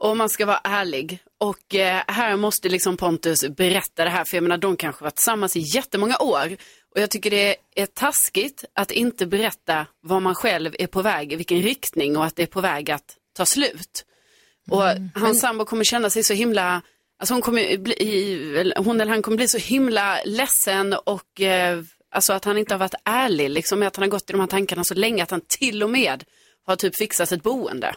[0.00, 1.18] och man ska vara ärlig.
[1.38, 5.16] Och eh, här måste liksom Pontus berätta det här, för jag menar de kanske varit
[5.16, 6.56] tillsammans i jättemånga år.
[6.96, 11.32] Och jag tycker det är taskigt att inte berätta vad man själv är på väg,
[11.32, 14.04] i vilken riktning och att det är på väg att ta slut.
[14.70, 14.82] Och
[15.14, 16.82] hans sambo kommer känna sig så himla,
[17.18, 22.32] alltså hon, kommer bli, hon eller han kommer bli så himla ledsen och eh, alltså
[22.32, 24.48] att han inte har varit ärlig liksom med att han har gått i de här
[24.48, 26.24] tankarna så länge att han till och med
[26.66, 27.94] har typ fixat ett boende.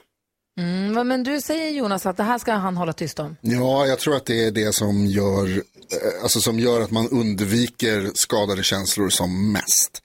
[0.60, 3.36] Mm, men du säger Jonas att det här ska han hålla tyst om.
[3.42, 7.10] Ja, jag tror att det är det som gör, eh, alltså som gör att man
[7.10, 10.02] undviker skadade känslor som mest.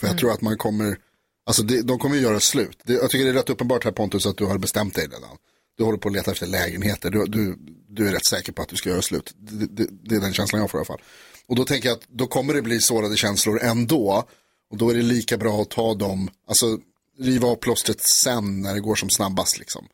[0.00, 0.98] För jag tror att man kommer,
[1.46, 2.78] alltså det, de kommer göra slut.
[2.84, 5.36] Det, jag tycker det är rätt uppenbart här Pontus att du har bestämt dig redan.
[5.78, 8.68] Du håller på att leta efter lägenheter, du, du, du är rätt säker på att
[8.68, 9.32] du ska göra slut.
[9.36, 11.02] Det, det, det är den känslan jag får i alla fall.
[11.46, 14.24] Och då tänker jag att då kommer det bli sårade känslor ändå.
[14.70, 16.78] Och då är det lika bra att ta dem, alltså
[17.18, 19.88] riva av plåstret sen när det går som snabbast liksom.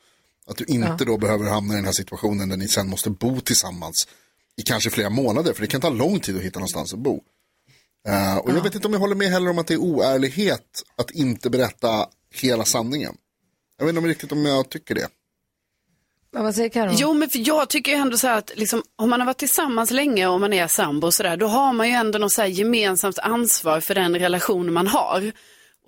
[0.47, 1.05] Att du inte Ja.
[1.05, 4.09] då behöver hamna i den här situationen där ni sen måste bo tillsammans
[4.57, 7.23] i kanske flera månader, för det kan ta lång tid att hitta någonstans att bo.
[8.09, 10.83] Eh, och jag vet inte om jag håller med heller om att det är oärlighet
[10.97, 13.17] att inte berätta hela sanningen.
[13.79, 15.09] Jag vet inte om riktigt om jag tycker det.
[16.33, 16.91] Ja, vad säger Karo?
[16.99, 19.39] Jo, men för jag tycker ju ändå så här att liksom, om man har varit
[19.39, 22.41] tillsammans länge och man är sambo och sådär, då har man ju ändå något så
[22.41, 25.33] här gemensamt ansvar för den relation man har.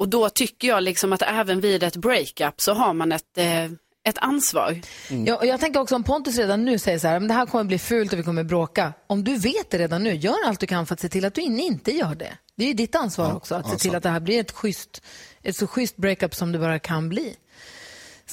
[0.00, 3.64] Och då tycker jag liksom att även vid ett breakup så har man ett, eh,
[4.08, 4.80] ett ansvar.
[5.26, 7.46] Ja, och jag tänker också om Pontus redan nu säger så här, men det här
[7.46, 8.92] kommer bli fult och vi kommer bråka.
[9.06, 11.34] Om du vet det redan nu, gör allt du kan för att se till att
[11.34, 12.32] du in- inte gör det.
[12.56, 15.02] Det är ju ditt ansvar också, att se till att det här blir ett, schysst,
[15.42, 17.36] ett så schysst breakup som det bara kan bli.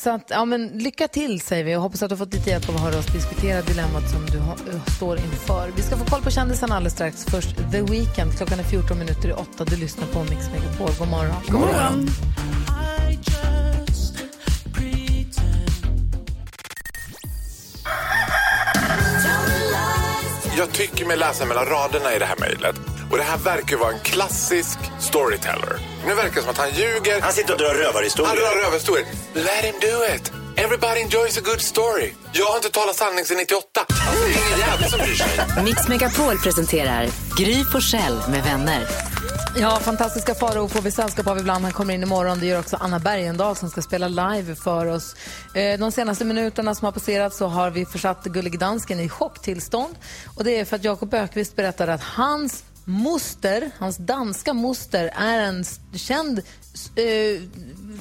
[0.04, 2.50] Så att, ja men lycka till säger vi och hoppas att du har fått lite
[2.50, 5.72] hjälp av att höra oss diskutera dilemmat som du har, eh, står inför.
[5.76, 7.26] Vi ska få koll på kändisarna alldeles strax.
[7.26, 8.38] Först The Weeknd.
[8.38, 9.66] Klockan är 14 minuter i 8.
[9.66, 10.90] Du lyssnar på Mix Megapol.
[11.00, 11.36] God morgon.
[11.48, 12.10] God morgon.
[20.58, 22.97] Jag tycker mig läsa mellan raderna i det här mejlet.
[23.12, 25.80] Och det här verkar vara en klassisk storyteller.
[26.08, 27.22] Nu verkar det som att han ljuger.
[27.22, 28.28] Han sitter och drar rövarhistorier.
[28.30, 29.08] Han drar rövarhistorier.
[29.34, 30.32] Let him do it.
[30.58, 32.14] Everybody enjoys a good story.
[32.34, 33.62] Jag har inte talat sanning sedan 98.
[33.90, 35.64] Alltså, det är ingen jävel som bryr sig.
[35.64, 38.88] Mix Megapol presenterar Gry Forssell med vänner.
[39.60, 41.64] Ja, fantastiska Farao får vi sällskap av ibland.
[41.64, 42.40] Han kommer in imorgon.
[42.40, 45.16] Det gör också Anna Bergendahl som ska spela live för oss.
[45.54, 49.96] Eh, De senaste minuterna som har passerat så har vi försatt Gullig Dansken i chocktillstånd.
[50.38, 55.40] Och det är för att Jakob Ökvist berättade att hans moster, hans danska moster, är
[55.40, 56.40] en känd
[56.96, 57.42] eh,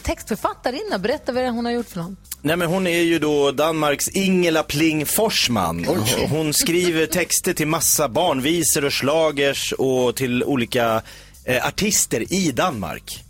[0.03, 0.99] textförfattarinna.
[0.99, 2.16] Berätta vad hon har gjort för någon.
[2.42, 5.87] Nej men hon är ju då Danmarks Ingela Pling Forsman.
[6.31, 11.03] Hon skriver texter till massa barnvisor och slagers och till olika
[11.44, 13.25] eh, artister i Danmark.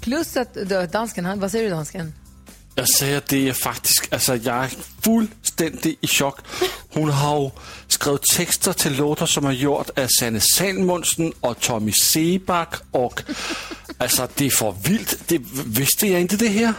[0.00, 2.12] Plus att då, dansken, han, vad säger du dansken?
[2.80, 4.70] Jag säger, det är faktiskt, alltså jag är
[5.02, 6.38] fuldstændig i chok.
[6.92, 7.52] Hun har jo
[7.88, 13.22] skrivit texter till låtar som är gjort av Sanne Salmondsen och Tommy Seback och
[13.98, 15.16] alltså det är för vilt.
[15.26, 16.72] Det, visste jag inte det här?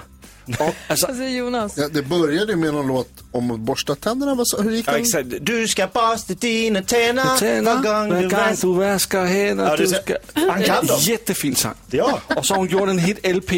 [0.60, 1.78] Och, alltså, säger Jonas?
[1.78, 4.36] Ja, det började med någon låt om att borsta tänderna.
[4.36, 5.02] Vad sa- Hur gick Ja, den?
[5.02, 5.28] exakt.
[5.42, 8.68] Du ska borsta dina tänder Tänder, var gång hver du gang vaskar.
[8.68, 9.66] du vasker hænder.
[9.70, 10.18] Ja, det du skal...
[10.34, 10.98] Han kan dem.
[11.00, 11.76] Jättefin sang.
[11.92, 12.22] Ja.
[12.36, 13.52] Och så har hon gjort en hit LP.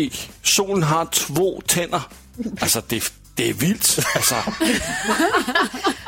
[0.43, 2.01] Solen har två tänder.
[2.60, 3.04] Alltså det,
[3.36, 4.00] det är vilt.
[4.15, 4.36] Alltså,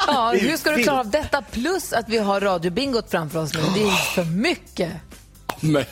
[0.07, 3.59] Ja, hur ska du klara av detta plus att vi har radiobingot framför oss nu?
[3.75, 4.91] Det är för mycket.
[5.59, 5.85] men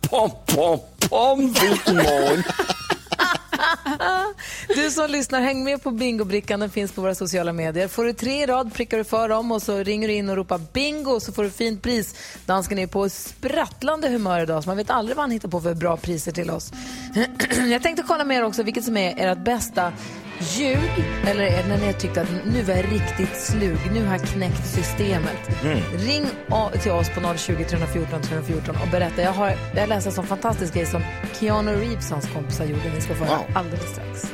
[0.00, 2.42] pom, pom, pom, vilken morgon.
[4.68, 6.60] Du som lyssnar, häng med på bingobrickan.
[6.60, 7.88] Den finns på våra sociala medier.
[7.88, 10.36] Får du tre i rad prickar du för dem och så ringer du in och
[10.36, 12.14] ropar bingo så får du fint pris.
[12.46, 15.74] Dansken är på sprattlande humör idag så man vet aldrig vad han hittar på för
[15.74, 16.72] bra priser till oss.
[17.70, 19.92] Jag tänkte kolla med er också vilket som är ert bästa
[20.40, 20.90] ljug
[21.26, 24.22] eller är när ni har tyckt att nu var jag riktigt slug, nu har jag
[24.26, 25.50] knäckt systemet.
[25.98, 29.22] Ring o- till oss på 020 314 314 och berätta.
[29.22, 31.02] Jag har jag läste en sån fantastisk grej som
[31.40, 32.90] Keanu Reeves och hans kompisar gjorde.
[32.94, 33.56] Ni ska få höra Wow.
[33.56, 34.32] alldeles strax.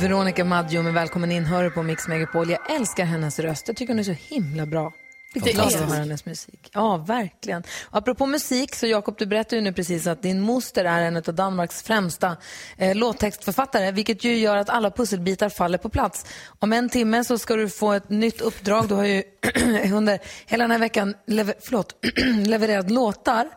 [0.00, 1.44] Veronica Maggio, men välkommen in.
[1.44, 2.50] Hör på Mix Megapol.
[2.50, 3.68] Jag älskar hennes röst.
[3.68, 4.92] Jag tycker hon är så himla bra.
[5.34, 6.70] Det är att höra hennes musik.
[6.72, 7.62] Ja, verkligen.
[7.82, 11.16] Och apropå musik, så Jakob, du berättade ju nu precis att din moster är en
[11.16, 12.36] av Danmarks främsta
[12.76, 16.26] eh, låttextförfattare, vilket ju gör att alla pusselbitar faller på plats.
[16.58, 18.88] Om en timme så ska du få ett nytt uppdrag.
[18.88, 19.22] Du har ju
[19.94, 21.94] under hela den här veckan lever, förlåt,
[22.46, 23.48] levererat låtar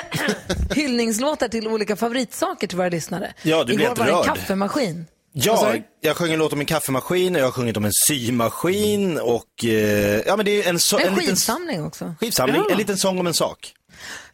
[0.74, 3.34] hyllningslåtar till olika favoritsaker till våra lyssnare.
[3.42, 5.06] Ja, du Igår var det en kaffemaskin.
[5.32, 9.18] Ja, jag sjöng en låt om en kaffemaskin och jag har sjungit om en symaskin
[9.18, 12.14] och eh, ja men det är en, so- En en liten skivsamling också.
[12.20, 12.70] skivsamling, Ja.
[12.72, 13.72] en liten sång om en sak.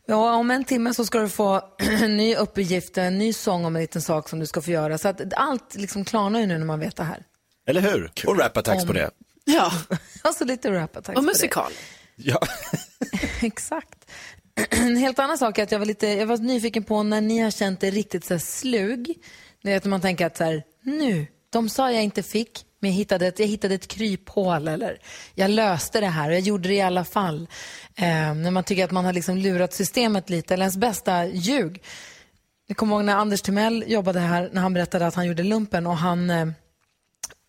[0.06, 3.76] Ja, om en timme så ska du få en ny uppgift, en ny sång om
[3.76, 4.98] en liten sak som du ska få göra.
[4.98, 7.22] Så att allt liksom klarnar ju nu när man vet det här.
[7.66, 8.12] Eller hur?
[8.26, 9.10] Och rap-attacks på Om- det.
[9.44, 9.72] Ja,
[10.22, 11.26] Alltså lite rap-attacks och på det.
[11.26, 11.72] musikal.
[12.16, 12.40] Ja.
[13.42, 14.10] Exakt.
[14.70, 17.38] En helt annan sak är att jag var, lite, jag var nyfiken på när ni
[17.38, 19.14] har känt er riktigt så här slug.
[19.64, 22.96] Är att man tänker att så här, nu, de sa jag inte fick, men jag
[22.96, 24.98] hittade ett, jag hittade ett kryphål eller
[25.34, 27.48] jag löste det här och jag gjorde det i alla fall.
[27.96, 31.82] Eh, när man tycker att man har liksom lurat systemet lite, eller ens bästa ljug.
[32.66, 35.86] Jag kommer ihåg när Anders Timell jobbade här, när han berättade att han gjorde lumpen
[35.86, 36.46] och han eh,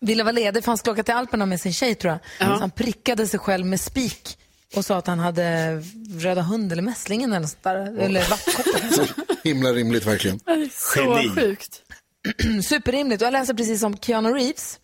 [0.00, 2.48] ville vara ledig för han skulle åka till Alperna med sin tjej tror jag.
[2.48, 4.38] Så han prickade sig själv med spik
[4.76, 5.76] och sa att han hade
[6.18, 7.98] röda hund eller mässlingen eller sånt där.
[7.98, 9.24] Eller vattkoppor.
[9.44, 10.40] Himla rimligt verkligen.
[10.72, 11.28] Så Geni.
[11.28, 11.82] sjukt.
[12.68, 13.22] Superrimligt.
[13.22, 14.80] Och jag läser precis om Keanu Reeves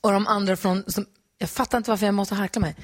[0.00, 0.84] och de andra från...
[0.86, 1.06] Som,
[1.38, 2.76] jag fattar inte varför jag måste harkla mig.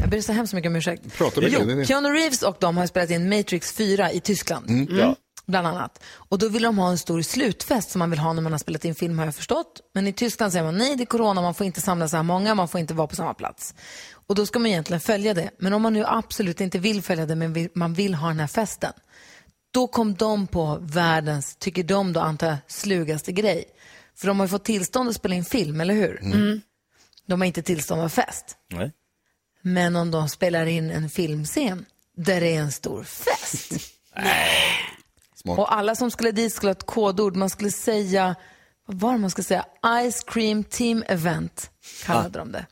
[0.00, 1.18] Jag ber så hemskt mycket om ursäkt.
[1.18, 1.84] Prata mycket, är det.
[1.86, 4.70] Keanu Reeves och de har spelat in Matrix 4 i Tyskland.
[4.70, 4.98] Mm.
[4.98, 5.16] Ja.
[5.46, 6.02] Bland annat.
[6.14, 8.58] Och då vill de ha en stor slutfest som man vill ha när man har
[8.58, 9.80] spelat in film har jag förstått.
[9.94, 12.22] Men i Tyskland säger man nej, det är corona, man får inte samla så här
[12.22, 13.74] många, man får inte vara på samma plats.
[14.30, 15.50] Och då ska man egentligen följa det.
[15.58, 18.40] Men om man nu absolut inte vill följa det, men vill, man vill ha den
[18.40, 18.92] här festen.
[19.70, 23.64] Då kom de på världens, tycker de då antar jag, slugaste grej.
[24.16, 26.20] För de har ju fått tillstånd att spela in film, eller hur?
[27.26, 28.56] De har inte tillstånd att ha fest.
[28.72, 28.92] Nej.
[29.62, 33.72] Men om de spelar in en filmscen där det är en stor fest.
[35.44, 37.36] Och alla som skulle dit skulle ha ett kodord.
[37.36, 38.36] Man skulle säga,
[38.86, 39.64] vad var det man skulle säga?
[40.10, 41.70] Ice Cream Team Event
[42.04, 42.66] kallade de det.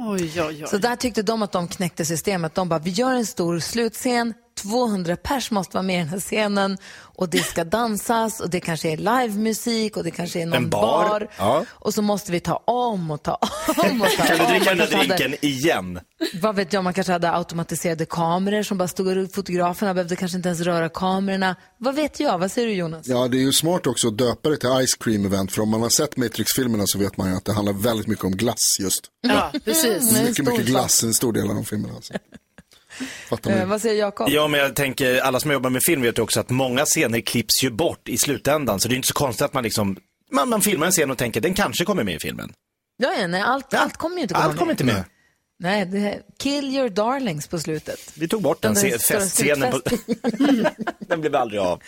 [0.00, 0.64] Oj, oj, oj.
[0.66, 2.54] Så där tyckte de att de knäckte systemet.
[2.54, 6.20] De bara, vi gör en stor slutscen, 200 pers måste vara med i den här
[6.20, 10.56] scenen och det ska dansas och det kanske är livemusik och det kanske är någon
[10.56, 11.28] En bar.
[11.38, 11.64] Ja.
[11.70, 13.38] Och så måste vi ta om och ta
[13.76, 14.50] om och ta Kan du om.
[14.50, 16.00] dricka den där kanske hade- drinken igen?
[16.42, 20.36] vad vet jag, man kanske hade automatiserade kameror som bara stod och fotograferna behövde kanske
[20.36, 21.56] inte ens röra kamerorna.
[21.78, 22.38] Vad vet jag?
[22.38, 23.06] Vad säger du Jonas?
[23.08, 25.52] Ja, det är ju smart också att döpa det till Ice Cream Event.
[25.52, 28.24] För om man har sett Matrix-filmerna så vet man ju att det handlar väldigt mycket
[28.24, 29.00] om glass just.
[29.20, 30.10] Ja, precis.
[30.12, 31.94] Mm, mycket, mycket glass, en stor del av de filmerna.
[31.94, 32.12] Alltså.
[33.46, 34.28] Eh, vad säger Jakob?
[34.30, 37.20] Ja, men jag tänker, alla som jobbar med film vet ju också att många scener
[37.20, 38.80] klipps ju bort i slutändan.
[38.80, 39.96] Så det är inte så konstigt att man liksom,
[40.32, 42.52] man, man filmar en scen och tänker den kanske kommer med i filmen.
[42.96, 44.80] Ja, ja, nej, allt, allt kommer ju inte komma Allt kommer med.
[44.80, 45.04] inte med.
[45.60, 48.12] Nej, det här, kill your darlings på slutet.
[48.14, 49.72] Vi tog bort den, Den festscenen.
[49.72, 49.80] På,
[50.98, 51.82] den blev aldrig av.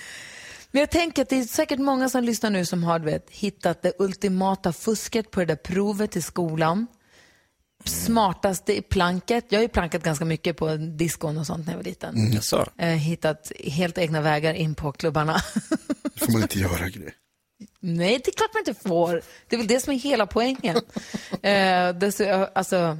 [0.71, 3.27] Men jag tänker att det är säkert många som lyssnar nu som har du vet,
[3.31, 6.87] hittat det ultimata fusket på det där provet i skolan.
[7.85, 9.45] Smartaste i planket.
[9.49, 12.15] Jag har ju plankat ganska mycket på diskon och sånt när jag var liten.
[12.17, 12.33] Mm.
[12.33, 12.67] Jaså?
[12.79, 15.43] Eh, hittat helt egna vägar in på klubbarna.
[16.15, 17.15] Det får man inte göra grej.
[17.81, 19.23] Nej, det är klart man inte får.
[19.49, 20.77] Det är väl det som är hela poängen.
[21.43, 22.21] eh, dess,
[22.55, 22.99] alltså,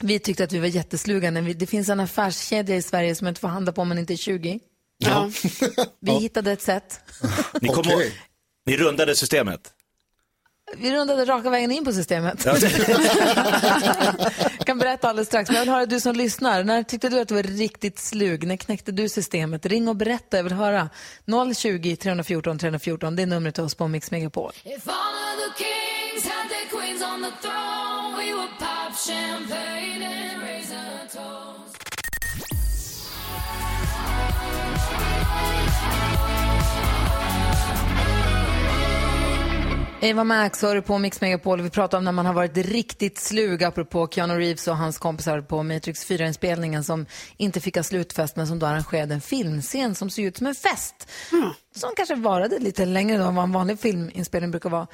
[0.00, 1.30] Vi tyckte att vi var jättesluga.
[1.30, 3.88] När vi, det finns en affärskedja i Sverige som man inte får handla på om
[3.88, 4.60] man inte är 20.
[4.98, 5.30] Ja.
[6.00, 7.00] Vi hittade ett sätt.
[7.60, 8.12] Ni, kom ihåg-
[8.66, 9.60] ni rundade systemet.
[10.74, 12.44] Vi rundade raka vägen in på systemet.
[12.44, 12.56] Ja.
[14.58, 15.50] Jag kan berätta alldeles strax.
[15.50, 16.64] Men jag vill höra du som lyssnar.
[16.64, 18.46] När tyckte du att du var riktigt slug?
[18.46, 19.66] När knäckte du systemet?
[19.66, 20.36] Ring och berätta.
[20.36, 20.90] Jag vill höra.
[21.56, 23.16] 020 314 314.
[23.16, 24.52] Det är numret till oss på Mix Megapol.
[24.64, 30.02] If all of the kings had their queens on the throne, we would pop champagne
[30.04, 31.45] and raise a toast.
[40.00, 41.60] Eva Max hör du på Mix Megapol.
[41.62, 45.40] Vi pratar om när man har varit riktigt slug apropå Keanu Reeves och hans kompisar
[45.40, 47.06] på Matrix 4-inspelningen som
[47.36, 50.54] inte fick ha slutfest men som då arrangerade en filmscen som såg ut som en
[50.54, 51.10] fest.
[51.74, 54.86] Som kanske varade lite längre då än vad en vanlig filminspelning brukar vara.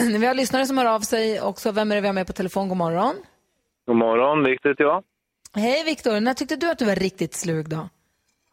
[0.18, 1.72] vi har lyssnare som hör av sig också.
[1.72, 2.68] Vem är det vi har med på telefon?
[2.68, 3.14] God morgon.
[3.86, 5.02] God morgon, Viktor heter jag.
[5.54, 7.88] Hej Viktor, när tyckte du att du var riktigt slug då?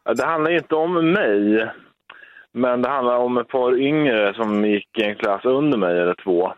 [0.04, 1.70] Ja, Det handlar ju inte om mig,
[2.52, 6.14] men det handlar om ett par yngre som gick i en klass under mig, eller
[6.14, 6.52] två.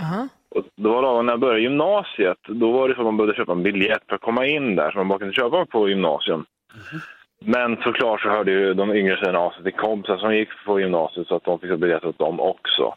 [0.00, 0.28] Aha.
[0.48, 3.36] Och det var då när jag började gymnasiet, då var det så att man behövde
[3.36, 6.44] köpa en biljett för att komma in där, så man bara kunde köpa på gymnasium.
[7.38, 10.80] Men såklart så hörde ju de yngre tjejerna av sig till kompisar som gick på
[10.80, 12.94] gymnasiet så att de fick biljett åt dem också.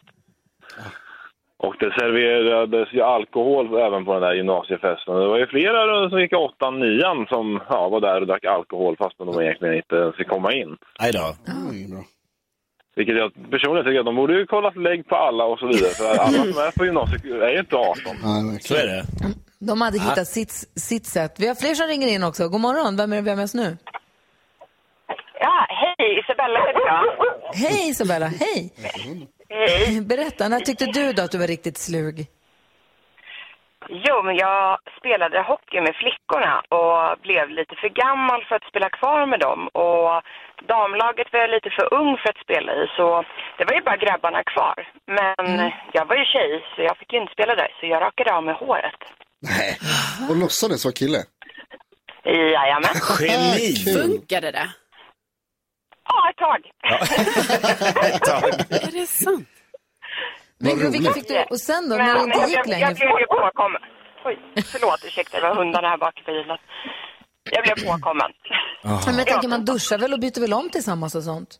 [1.56, 5.14] Och det serverades ju alkohol även på den där gymnasiefesten.
[5.14, 8.44] Det var ju flera som gick i åttan, nian som ja, var där och drack
[8.44, 10.76] alkohol fast de egentligen inte fick komma in.
[11.00, 11.34] Nej då.
[12.98, 15.90] Vilket jag personligen tycker att de borde ju kollat lägg på alla och så vidare.
[15.90, 18.02] För alla som är på gymnasiet är ju inte 18.
[18.60, 19.04] Så är det.
[19.58, 20.02] De hade Ah.
[20.10, 21.34] hittat sitt, sitt sätt.
[21.38, 22.48] Vi har fler som ringer in också.
[22.48, 23.76] God morgon, vem är det vi har med oss nu?
[25.40, 27.68] Ja, hej, Isabella heter jag.
[27.68, 28.72] Hej Isabella, hej!
[29.48, 30.00] Hej.
[30.00, 32.26] Berätta, när tyckte du då att du var riktigt slug?
[33.88, 38.90] Jo, men jag spelade hockey med flickorna och blev lite för gammal för att spela
[38.90, 39.68] kvar med dem.
[39.68, 40.22] Och
[40.72, 43.24] damlaget var jag lite för ung för att spela i, så
[43.58, 44.76] det var ju bara grabbarna kvar.
[45.06, 48.34] Men jag var ju tjej, så jag fick ju inte spela där, så jag rakade
[48.34, 49.00] av mig håret.
[50.30, 51.18] Och låtsades vara kille.
[52.24, 52.94] Jajamän.
[53.20, 53.74] Geni!
[53.94, 54.68] Funkade det?
[56.08, 56.60] Ja, ett tag.
[58.88, 59.48] Är det sant?
[60.60, 62.86] Men vilka fick du, och sen då, när det inte jag, gick jag, längre?
[62.88, 63.82] jag blev ju påkommen.
[64.24, 64.36] Oj,
[64.72, 66.58] förlåt, ursäkta, det var hundarna här bak i bilen.
[67.56, 68.30] Jag blev påkommen.
[69.06, 71.50] Men jag tänker, man duschar väl och byter väl om tillsammans och sånt?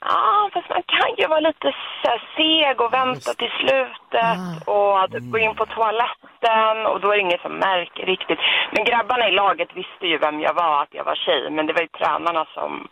[0.00, 1.68] Ja, fast man kan ju vara lite
[2.00, 7.06] så här seg och vänta till slutet och att gå in på toaletten och då
[7.10, 8.40] är det ingen som märker riktigt.
[8.72, 11.72] Men grabbarna i laget visste ju vem jag var, att jag var tjej, men det
[11.72, 12.88] var ju tränarna som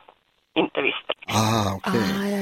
[0.59, 1.13] inte visste.
[1.29, 2.01] Ah, okej.
[2.21, 2.39] Ah, ja,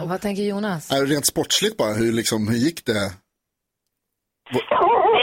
[0.00, 0.06] ja.
[0.06, 0.90] Vad tänker Jonas?
[0.92, 2.92] Är det Rent sportsligt bara, hur, liksom, hur gick det?
[4.52, 4.58] Det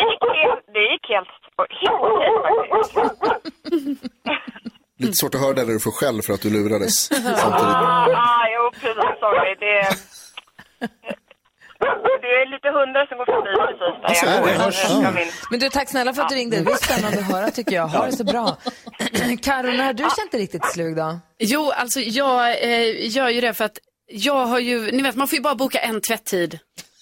[0.05, 1.27] gick helt, det gick helt,
[1.81, 4.03] helt okej faktiskt.
[4.97, 6.93] Lite svårt att höra det när du får skäll för att du lurades.
[7.07, 7.45] Samtidigt.
[7.45, 9.19] Ah, jo, precis.
[9.19, 9.55] Sorry.
[9.59, 9.87] Det,
[11.79, 14.25] det är lite hundar som går förbi precis där Alltså,
[14.95, 15.11] jag Ja.
[15.11, 16.57] min- Men du, tack snälla för att du ringde.
[16.57, 17.87] Det var spännande att höra tycker jag.
[17.87, 18.57] Ha det så bra.
[19.41, 21.19] Karo, när har du känt dig riktigt slug då?
[21.39, 23.77] Jo, alltså jag eh, gör ju det för att
[24.11, 26.59] jag har ju, ni vet man får ju bara boka en tvätttid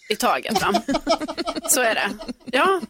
[0.10, 0.74] i taget va?
[1.70, 2.10] Så är det.
[2.46, 2.82] Ja,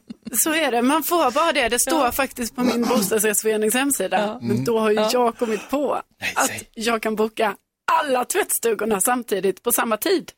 [0.44, 0.82] så är det.
[0.82, 1.70] Man får bara det.
[1.70, 4.40] Det står faktiskt på min bostadsrättsförenings hemsida.
[4.42, 5.10] Men då har ju Ja.
[5.14, 5.94] jag kommit på
[6.36, 7.56] att jag kan boka
[7.92, 10.32] alla tvättstugorna samtidigt på samma tid.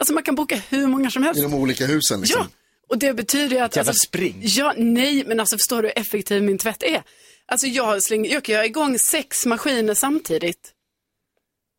[0.00, 1.38] Alltså man kan boka hur många som helst.
[1.38, 2.40] I de olika husen liksom.
[2.40, 2.48] Ja,
[2.88, 3.76] och det betyder ju att...
[3.76, 4.36] Jävla spring.
[4.42, 7.02] Ja, nej, men alltså förstår du hur effektiv min tvätt är?
[7.48, 10.72] Alltså jag, slänger, jag kan göra igång sex maskiner samtidigt.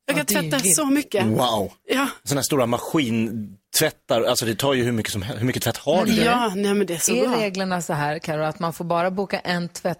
[0.05, 1.25] Jag kan det är tvätta helt- så mycket.
[1.25, 1.71] Wow.
[1.87, 5.77] Ja, Sådana stora maskintvättar, alltså det tar ju hur mycket, som, hel- hur mycket tvätt
[5.77, 6.15] har du?
[6.15, 7.37] ja nej men det är så är bra.
[7.37, 9.97] reglerna så här, Karo, att man får bara boka en tvätt,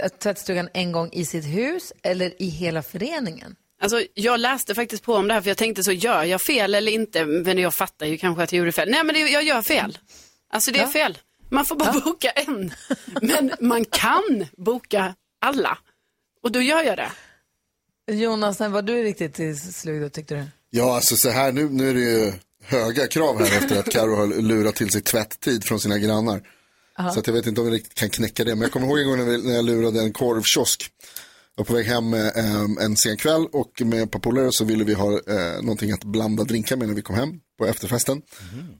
[0.00, 3.56] äh, tvättstugan en gång i sitt hus eller i hela föreningen?
[3.80, 6.74] Alltså, jag läste faktiskt på om det här för jag tänkte så, gör jag fel
[6.74, 7.24] eller inte?
[7.24, 8.90] Men jag fattar ju kanske att jag gjorde fel.
[8.90, 9.98] Nej men det, jag gör fel.
[10.50, 10.88] Alltså det är Ja.
[10.90, 11.18] fel.
[11.50, 12.74] Man får bara boka en.
[13.22, 15.78] Men man kan boka alla.
[16.42, 17.10] Och då gör jag det.
[18.12, 20.44] Jonas, när var du riktigt slug då tyckte du?
[20.70, 22.32] Ja, alltså så här, nu, nu är det ju
[22.64, 26.42] höga krav här efter att Karo har lurat till sig tvätttid från sina grannar.
[26.98, 27.12] Aha.
[27.12, 28.50] Så att jag vet inte om vi riktigt kan knäcka det.
[28.54, 30.90] Men jag kommer ihåg en gång när, vi, när jag lurade en korvkiosk.
[31.56, 34.64] Jag var på väg hem eh, en sen kväll och med ett par polare så
[34.64, 38.22] ville vi ha eh, någonting att blanda drinkar med när vi kom hem på efterfesten.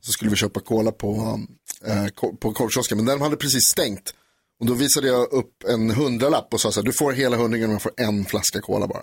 [0.00, 1.40] Så skulle vi köpa cola på,
[1.86, 2.06] eh,
[2.40, 4.14] på korvkiosken, men den hade precis stängt.
[4.60, 7.68] Och då visade jag upp en hundralapp och sa så här, du får hela hundringen
[7.68, 9.02] och jag får en flaska cola bara.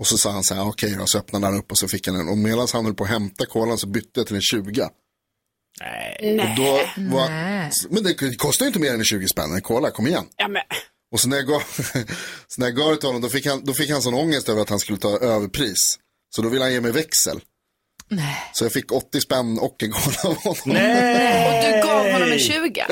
[0.00, 2.06] Och så sa han så här, okej då, så öppnade han upp och så fick
[2.06, 2.28] han en.
[2.28, 4.88] Och medan han höll på att hämta kolan så bytte jag till en 20.
[5.80, 6.40] Nej.
[6.40, 6.80] Och då
[7.16, 7.70] var, Nej.
[7.90, 10.24] men det kostar ju inte mer än 20 spänn, en cola, kom igen.
[10.36, 10.62] Ja, men.
[11.14, 11.60] Och så när jag gav,
[12.48, 14.48] så när jag gav det till honom, då fick, han, då fick han sån ångest
[14.48, 15.98] över att han skulle ta överpris.
[16.36, 17.40] Så då ville han ge mig växel.
[18.52, 20.56] Så jag fick 80 spänn och en cola av honom.
[20.56, 22.86] Och du gav honom en 20?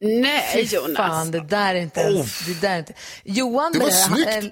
[0.00, 0.96] Nej, Jonas.
[0.96, 2.94] Fan, det där är inte ens, det där är inte.
[3.24, 4.28] Johan Det var snyggt.
[4.28, 4.44] eh,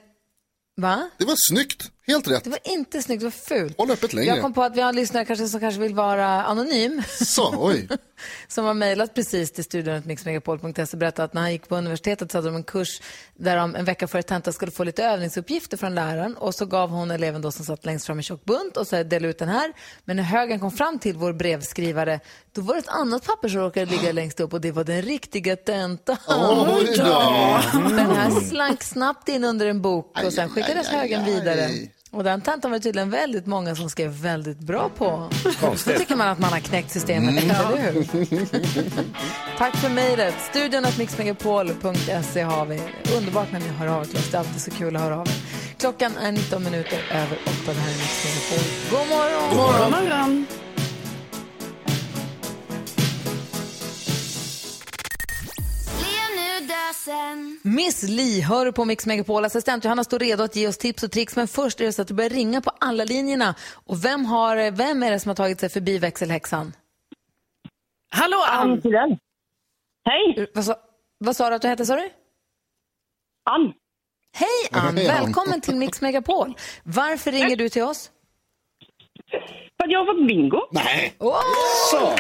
[0.76, 1.10] Va?
[1.18, 2.44] Det var snyggt, helt rätt.
[2.44, 3.78] Det var inte snyggt, det var fult.
[3.78, 4.34] Håll öppet längre.
[4.34, 7.02] Jag kom på att vi har en lyssnare kanske, som kanske vill vara anonym.
[7.20, 7.88] Så, oj.
[8.48, 12.32] som har mejlat precis till studion mixmegapol.se och berättat att när han gick på universitetet
[12.32, 13.02] så hade de en kurs
[13.36, 16.90] där de en vecka före tenta skulle få lite övningsuppgifter från läraren och så gav
[16.90, 19.48] hon eleven då som satt längst fram en tjock bunt och så delade ut den
[19.48, 19.72] här.
[20.04, 22.20] Men när högen kom fram till vår brevskrivare
[22.52, 25.02] då var det ett annat papper som råkade ligga längst upp och det var den
[25.02, 26.16] riktiga tentan.
[26.26, 26.78] Då.
[27.72, 31.68] Den här slank snabbt in under en bok och sen skickades högen vidare.
[32.11, 35.28] Och den tentan var det tydligen väldigt många som skrev väldigt bra på.
[35.61, 35.92] Konstigt.
[35.94, 37.50] Då tycker man att man har knäckt systemet, Mm.
[37.50, 38.04] eller hur?
[39.59, 40.34] Tack för mejlet.
[40.50, 42.80] Studion att mixmegapol.se har vi.
[43.16, 44.09] Underbart när ni hör av er.
[44.30, 45.34] Det är alltid så kul att höra av er.
[45.78, 47.52] Klockan är 19 minuter över 8.
[47.66, 48.64] Det här är Mix Megapol.
[48.90, 49.48] God morgon!
[49.50, 49.90] God morgon.
[49.92, 50.46] God morgon.
[56.68, 57.60] Dösen.
[57.62, 59.44] Miss Li hör du på Mix Megapol.
[59.44, 61.36] Assistent Johanna står redo att ge oss tips och tricks.
[61.36, 63.54] Men först är det så att du börjar ringa på alla linjerna.
[63.72, 66.72] Och vem, har, vem är det som har tagit sig förbi växelhäxan?
[68.10, 68.82] Hallå, Ann!
[70.04, 70.50] Hej!
[70.54, 70.76] Vad sa,
[71.18, 72.10] vad sa du att du hette, sa du?
[73.50, 73.72] Ann.
[74.32, 74.88] Hej Ann!
[74.88, 74.94] Ann.
[74.94, 76.54] Välkommen till Mix Megapol.
[76.82, 78.10] Varför ringer du till oss?
[79.76, 80.60] För att jag har fått bingo.
[80.72, 81.14] Nej.
[81.18, 82.14] Åh!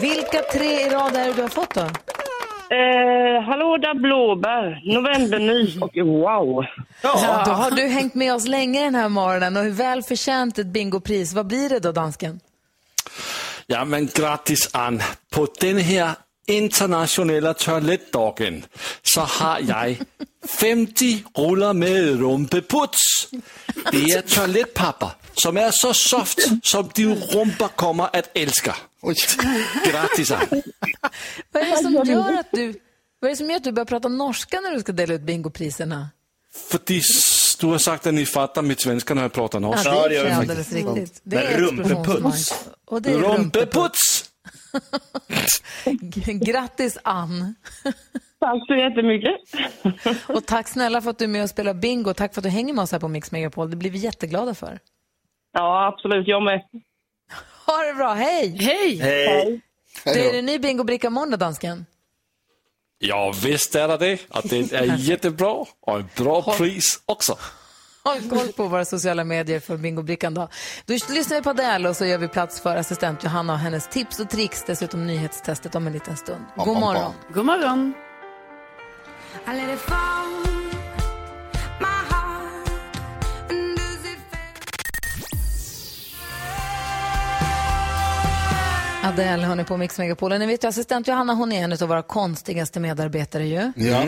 [0.00, 1.80] Vilka tre i rad är det du har fått då?
[1.80, 6.64] Eh, hallå där blåbär, novembernys och wow.
[7.02, 10.58] Ja, då har du hängt med oss länge den här morgonen och hur väl förtjänt
[10.58, 11.32] ett bingopris.
[11.32, 12.40] Vad blir det då, dansken?
[13.66, 15.02] Ja, men grattis Ann.
[15.30, 16.10] På den här
[16.48, 18.64] internationella toalettdagen
[19.02, 19.98] så har jag
[20.48, 23.28] 50 rullar med rumpeputs.
[23.92, 28.76] Det är toalettpapper som är så soft som din rumpa kommer att älska.
[29.90, 30.30] Grattis.
[31.52, 32.66] Vad är det som gör att du,
[33.20, 35.20] vad är det som gör att du börjar prata norska när du ska dela ut
[35.20, 36.08] bingopriserna?
[36.70, 36.80] För
[37.60, 39.88] du har sagt att ni fattar mitt svenska när jag pratar norska.
[39.88, 41.20] Ja, det är alldeles riktigt.
[41.22, 41.58] Det är är
[43.18, 44.17] Rumpeputs!
[46.46, 47.54] Grattis Ann!
[48.40, 49.36] Tack så jättemycket.
[50.28, 52.14] Och tack snälla för att du är med och spelar bingo.
[52.14, 53.70] Tack för att du hänger med oss här på Mix Megapol.
[53.70, 54.78] Det blir vi jätteglada för.
[55.52, 56.28] Ja, absolut.
[56.28, 56.62] Jag med.
[57.66, 58.56] Ha det bra, hej!
[58.60, 58.96] Hej!
[58.96, 59.60] Hej.
[60.04, 61.86] Du, är det ny bingobricka måndag, dansken?
[62.98, 64.20] Ja, visst är det det.
[64.28, 67.38] Och det är jättebra och ett bra pris också.
[68.08, 70.48] Håll koll på våra sociala medier för bingobrickan då.
[70.86, 73.88] Då lyssnar vi på Adele och så gör vi plats för assistent Johanna och hennes
[73.88, 74.64] tips och tricks.
[74.66, 76.44] Dessutom nyhetstestet om en liten stund.
[76.56, 77.12] God morgon.
[77.34, 77.94] God morgon.
[89.04, 90.32] Adele hör ni på Mix Megapol.
[90.32, 93.72] Och Ni vet ju, assistent Johanna hon är en av våra konstigaste medarbetare ju.
[93.76, 94.04] Ja.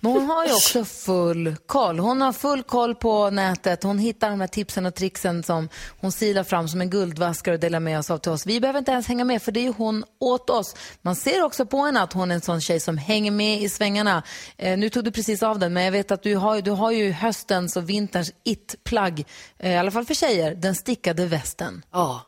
[0.00, 1.98] Men hon har ju också full koll.
[1.98, 3.82] Hon har full koll på nätet.
[3.82, 5.68] Hon hittar de här tipsen och tricksen som
[6.00, 8.46] hon silar fram som en guldvaskare och delar med oss av till oss.
[8.46, 10.74] Vi behöver inte ens hänga med för det är ju hon åt oss.
[11.02, 13.68] Man ser också på henne att hon är en sån tjej som hänger med i
[13.68, 14.22] svängarna.
[14.56, 16.70] Eh, nu tog du precis av den men jag vet att du har, ju- du
[16.70, 19.24] har ju höstens och vinterns it-plagg,
[19.58, 21.82] eh, i alla fall för tjejer, den stickade västen.
[21.92, 22.20] Ja.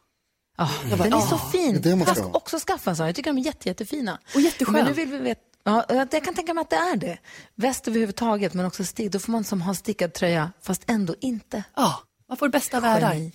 [0.57, 1.73] Bara, den är så fin.
[1.83, 3.07] det är det man ska jag ska också skaffa en sån.
[3.07, 4.19] Jag tycker de är jätte, jättefina.
[4.35, 4.73] Och jätteskön.
[4.73, 7.19] Men nu vill vi veta Ja, jag kan tänka mig att det är det.
[7.55, 9.13] Väst överhuvudtaget, men också stick.
[9.13, 11.65] Då får man som ha stickad tröja, fast ändå inte.
[11.77, 13.13] Ja, man får det bästa världar.
[13.13, 13.33] Geni.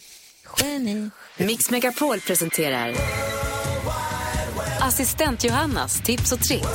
[0.58, 1.10] Geni.
[1.38, 2.96] Mix Megapol presenterar
[4.82, 6.68] Assistent Johannas tips och tricks.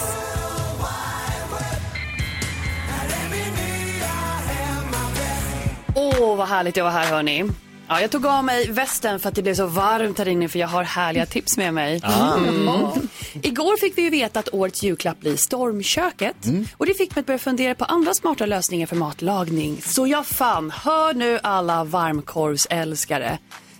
[5.95, 7.51] Åh, vad härligt jag var här hörni.
[7.95, 10.59] Ja, jag tog av mig västen för att det blev så varmt här inne för
[10.59, 12.01] jag har härliga tips med mig.
[12.05, 12.37] Ah.
[12.37, 13.09] Mm.
[13.43, 16.37] Igår fick vi ju veta att årets julklapp blir stormköket.
[16.77, 19.83] Och det fick mig att börja fundera på andra smarta lösningar för matlagning.
[19.83, 23.39] Så jag fann, hör nu alla varmkorvsälskare,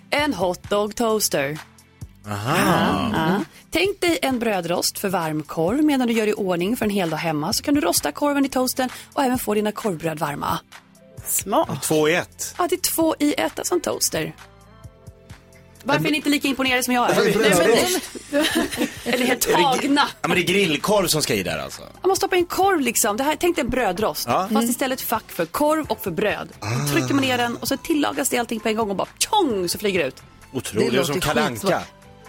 [0.09, 1.57] en hotdog toaster.
[2.25, 3.41] Ja.
[3.71, 7.17] Tänk dig en brödrost för varmkorv medan du gör i ordning för en hel dag
[7.17, 10.59] hemma så kan du rosta korven i toasten och även få dina korvbröd varma.
[11.27, 11.83] Smart.
[11.83, 12.55] Två i ett.
[12.57, 14.35] Ja, det är två i ett, alltså en toaster.
[15.83, 17.15] Varför är ni inte lika imponerade som jag är?
[17.15, 18.45] Det.
[19.13, 20.07] Eller helt tagna.
[20.21, 21.81] Ja, men det är grillkorv som ska i där alltså.
[21.81, 23.17] Man måste stoppa in korv liksom.
[23.17, 24.27] Det här, tänk dig en brödrost.
[24.27, 24.49] Ja.
[24.53, 26.49] Fast istället fack för korv och för bröd.
[26.59, 29.07] Då trycker man ner den och så tillagas det allting på en gång och bara
[29.17, 30.23] tjong så flyger det ut.
[30.53, 31.81] Otroligt, det är som kalanka.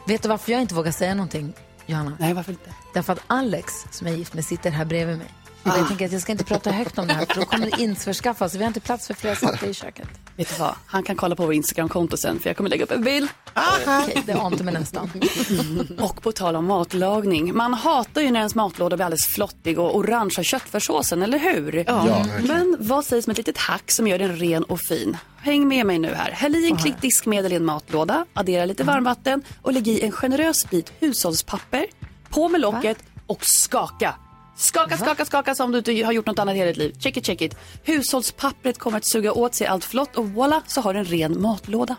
[0.07, 1.53] Vet du varför jag inte vågar säga någonting,
[1.86, 2.16] Johanna?
[2.20, 2.74] Nej, varför inte?
[2.94, 5.28] Därför att Alex, som är gift med, sitter här bredvid mig.
[5.66, 5.78] Och Ah.
[5.78, 7.82] jag tänker att jag ska inte prata högt om det här, för då kommer det
[7.82, 8.54] införskaffas.
[8.54, 10.08] Vi har inte plats för flera saker i köket.
[10.36, 10.74] Vet du vad?
[10.86, 13.28] Han kan kolla på vår Instagramkonto sen för jag kommer lägga upp en bild.
[13.54, 15.10] Okej, det ante mig nästan.
[16.00, 17.54] Och på tal om matlagning.
[17.56, 21.84] Man hatar ju när ens matlåda blir alldeles flottig och orange av köttfärssåsen, eller hur?
[21.86, 22.24] Ja.
[22.42, 25.16] Men vad sägs med ett litet hack som gör den ren och fin?
[25.36, 26.30] Häng med mig nu här.
[26.30, 30.12] Häll i en klick diskmedel i en matlåda, addera lite varmvatten och lägg i en
[30.12, 31.86] generös bit hushållspapper.
[32.28, 34.14] På med locket och skaka.
[34.57, 36.94] Skaka, skaka, skaka som du inte har gjort något annat i hela ditt liv.
[36.98, 37.57] Check it, check it.
[37.84, 41.40] Hushållspappret kommer att suga åt sig allt flott och voilà så har du en ren
[41.40, 41.96] matlåda.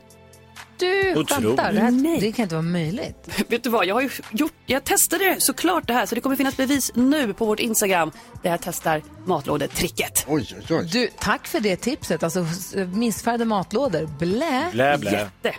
[0.78, 1.74] Du skämtar?
[1.74, 3.30] Det, här, det kan inte vara möjligt.
[3.48, 6.36] Vet du vad, jag har ju gjort, jag testade såklart det här så det kommer
[6.36, 8.12] finnas bevis nu på vårt Instagram
[8.44, 10.26] där jag testar matlådetricket.
[10.28, 10.90] Oj, oj, oj.
[10.92, 12.24] Du, tack för det tipset.
[12.24, 12.46] Alltså,
[12.94, 14.10] missfärgade matlådor.
[14.20, 14.70] Blä.
[14.72, 15.12] Blä, blä.
[15.12, 15.56] Jätte.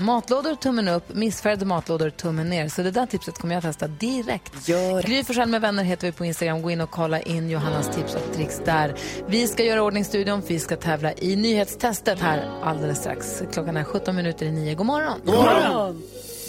[0.00, 2.68] Matlådor tummen upp, missfärgade matlådor tummen ner.
[2.68, 4.68] Så det där tipset kommer jag testa direkt.
[4.68, 5.02] Gör.
[5.02, 6.62] Gry Forssell med vänner heter vi på Instagram.
[6.62, 8.94] Gå in och kolla in Johannas tips och tricks där.
[9.26, 13.42] Vi ska göra ordning studion, vi ska tävla i nyhetstestet här alldeles strax.
[13.52, 14.74] Klockan är 17 minuter i nio.
[14.74, 15.20] God morgon!
[15.24, 16.02] God morgon.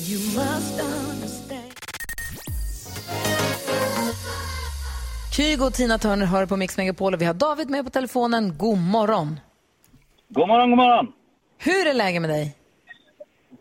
[0.09, 1.73] You must understand.
[5.35, 8.57] Kygo och Tina Turner hör på Mix Megapol och vi har David med på telefonen.
[8.57, 9.39] God morgon!
[10.29, 11.07] God morgon, god morgon.
[11.57, 12.55] Hur är läget med dig?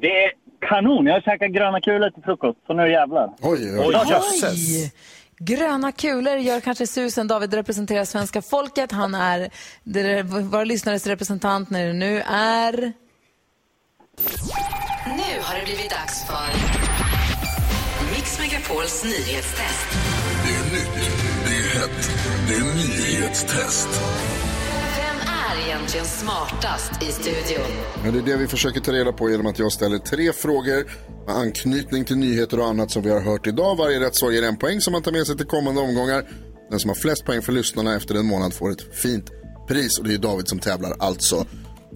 [0.01, 0.32] Det är
[0.68, 1.07] kanon.
[1.07, 3.30] Jag har käkat gröna kulor till frukost, så nu jävlar.
[3.40, 4.92] Oj, Oj!
[5.40, 7.28] Gröna kulor gör kanske susen.
[7.28, 8.92] David representerar svenska folket.
[8.92, 9.51] Han är
[10.51, 12.92] våra lyssnares representant när det nu är...
[15.07, 16.49] Nu har det blivit dags för
[18.14, 19.88] Mix Megapols nyhetstest.
[20.44, 21.11] Det är nytt,
[21.44, 22.11] det är hett,
[22.49, 23.88] det är nyhetstest.
[25.59, 27.67] Är egentligen smartast i studion?
[28.05, 30.91] Ja, det är det vi försöker ta reda på genom att jag ställer tre frågor
[31.27, 33.77] med anknytning till nyheter och annat som vi har hört idag.
[33.77, 36.25] Varje rätt svar ger en poäng som man tar med sig till kommande omgångar.
[36.71, 39.31] Den som har flest poäng för lyssnarna efter en månad får ett fint
[39.69, 41.47] pris och det är David som tävlar alltså.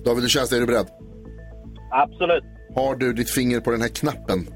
[0.05, 0.57] David, hur känns det?
[0.57, 0.87] Är du beredd?
[1.91, 2.45] Absolut.
[2.75, 4.47] Har du ditt finger på den här knappen?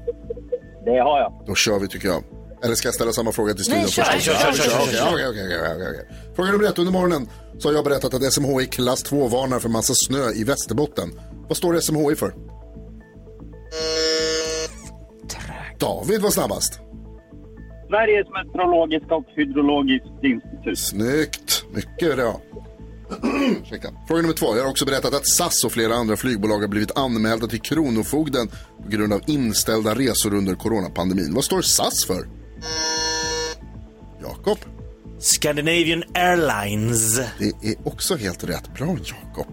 [0.85, 1.43] Det har jag.
[1.47, 2.23] Då kör vi tycker jag.
[2.63, 4.25] Eller ska jag ställa samma fråga till studion Nej, kör, först?
[4.25, 5.13] kör, kör, kör, kör, Okej, kör.
[5.13, 6.33] okej, okej, okej, okej.
[6.35, 6.79] Fråga nummer ett.
[6.79, 7.29] Under morgonen
[7.59, 11.11] så har jag berättat att SMHI klass 2 varnar för massa snö i Västerbotten.
[11.47, 12.33] Vad står SMHI för?
[15.79, 16.79] David var snabbast.
[17.89, 20.79] Sveriges meteorologiska och hydrologiska institut.
[20.79, 21.63] Snyggt.
[21.73, 22.41] Mycket bra.
[23.63, 23.89] Ursäkta.
[24.07, 24.55] Fråga nummer två.
[24.57, 28.47] Jag har också berättat att SAS och flera andra flygbolag har blivit anmälda till Kronofogden
[28.83, 31.33] på grund av inställda resor under coronapandemin.
[31.33, 32.27] Vad står SAS för?
[34.21, 34.57] Jakob.
[35.19, 37.15] Scandinavian Airlines.
[37.39, 38.73] Det är också helt rätt.
[38.73, 39.47] Bra Jakob.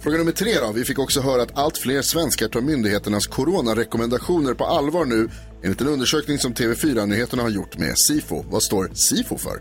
[0.00, 0.72] Fråga nummer tre då.
[0.72, 5.28] Vi fick också höra att allt fler svenskar tar myndigheternas coronarekommendationer på allvar nu
[5.64, 8.44] enligt en undersökning som TV4-nyheterna har gjort med Sifo.
[8.50, 9.60] Vad står Sifo för?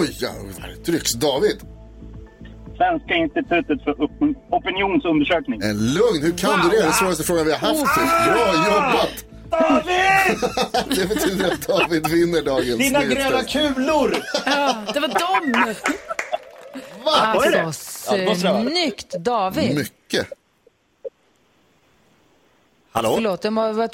[0.00, 0.74] Oj, jävlar.
[0.86, 1.12] Trycks.
[1.12, 1.56] David.
[2.76, 5.60] Svenska institutet för op- opinionsundersökning.
[5.62, 6.22] En lugn.
[6.22, 6.76] Hur kan du det?
[6.76, 7.94] Det är den svåraste frågan vi har haft.
[8.26, 9.24] Bra jobbat!
[9.60, 10.38] David!
[10.98, 13.52] Det betyder att David vinner dagens Dina nyhetstest.
[13.52, 14.16] gröna kulor!
[14.46, 15.64] Ja, det var dem!
[17.06, 18.62] Alltså, Ja, måste det vara.
[18.70, 19.74] snyggt David!
[19.74, 20.26] Mycket.
[22.92, 23.12] Hallå?
[23.14, 23.88] Förlåt, jag var, var,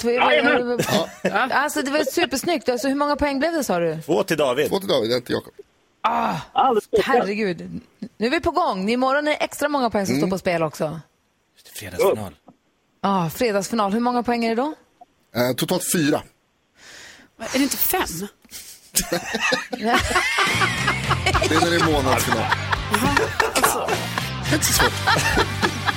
[1.31, 2.69] var, Alltså det var supersnyggt.
[2.69, 4.01] Alltså, hur många poäng blev det sa du?
[4.01, 4.69] Två till David.
[4.69, 5.53] Två till David, en till Jakob.
[6.01, 6.35] Ah,
[7.03, 7.81] herregud.
[8.17, 8.89] Nu är vi på gång.
[8.89, 10.21] Imorgon är det extra många poäng som Mm.
[10.27, 10.99] står på spel också.
[11.73, 12.35] Fredagsfinal.
[13.01, 13.91] Ah, fredagsfinal.
[13.93, 14.73] Hur många poäng är det då?
[15.35, 16.21] Eh, totalt fyra.
[17.39, 18.27] Är det inte fem?
[21.49, 22.45] Det är när det är månadsfinal.
[24.53, 24.93] Inte så svårt.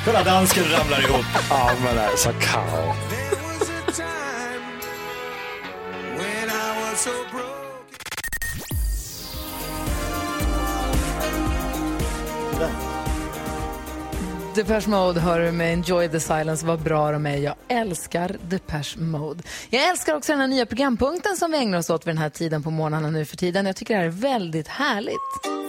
[0.04, 1.24] Kolla, dansken ramlar ihop.
[1.50, 2.94] Ja, men alltså Karo.
[14.54, 16.66] Depeche Mode hör du med Enjoy the Silence.
[16.66, 17.36] Vad bra de är.
[17.36, 19.42] Jag älskar Depeche Mode.
[19.70, 22.30] Jag älskar också den här nya programpunkten som vi ägnar oss åt vid den här
[22.30, 23.66] tiden på morgnarna nu för tiden.
[23.66, 25.14] Jag tycker det här är väldigt härligt.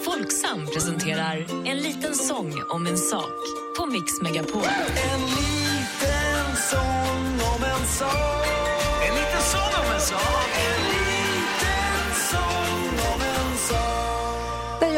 [0.06, 3.34] Folksam presenterar En liten sång om en sak
[3.80, 4.62] på Mix Megapol.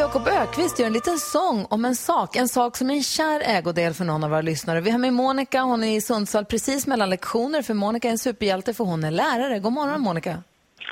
[0.08, 2.36] Jakob Ökvist gör en liten sång om en sak.
[2.36, 4.80] En sak som är en kär ägodel för någon av våra lyssnare.
[4.80, 5.60] Vi har med Monica.
[5.62, 7.62] Hon är i Sundsvall precis mellan lektioner.
[7.62, 9.58] För Monica är en superhjälte för hon är lärare.
[9.58, 10.42] God morgon Monica.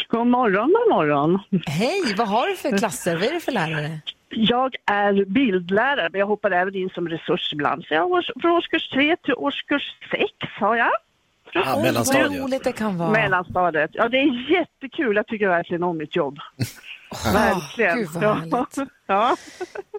[0.09, 1.39] God morgon, god morgon.
[1.67, 3.15] Hej, vad har du för klasser?
[3.17, 3.99] Vad är det för lärare?
[4.29, 7.85] Jag är bildlärare, men jag hoppar även in som resurs ibland.
[7.85, 10.23] Så jag har års- från årskurs 3 till årskurs 6
[10.61, 10.91] har jag.
[11.53, 12.29] Ja, Oj, mellanstadiet.
[12.31, 13.11] Vad roligt det kan vara.
[13.11, 13.91] Mellanstadiet.
[13.93, 15.17] Ja, det är jättekul.
[15.17, 16.39] Jag tycker verkligen om mitt jobb.
[17.33, 17.99] Verkligen.
[17.99, 18.35] Gud vad Ja.
[18.35, 18.91] härligt.
[19.09, 19.37] Ja.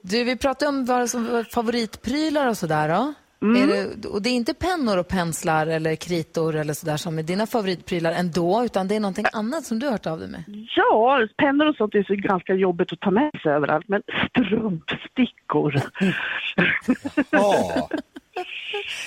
[0.03, 2.89] Du, vi pratade om vad som var favoritprylar och sådär.
[2.89, 3.13] Då.
[3.41, 3.61] Mm.
[3.63, 7.23] Är det, och det är inte pennor och penslar eller kritor eller sådär som är
[7.23, 10.43] dina favoritprylar ändå, utan det är någonting annat som du har hört av dig med.
[10.75, 15.75] Ja, pennor och sånt är så ganska jobbigt att ta med sig överallt, men strumpstickor.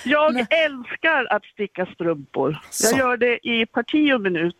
[0.04, 2.50] Jag älskar att sticka strumpor.
[2.52, 2.98] Jag Så.
[2.98, 4.56] gör det i parti och minut,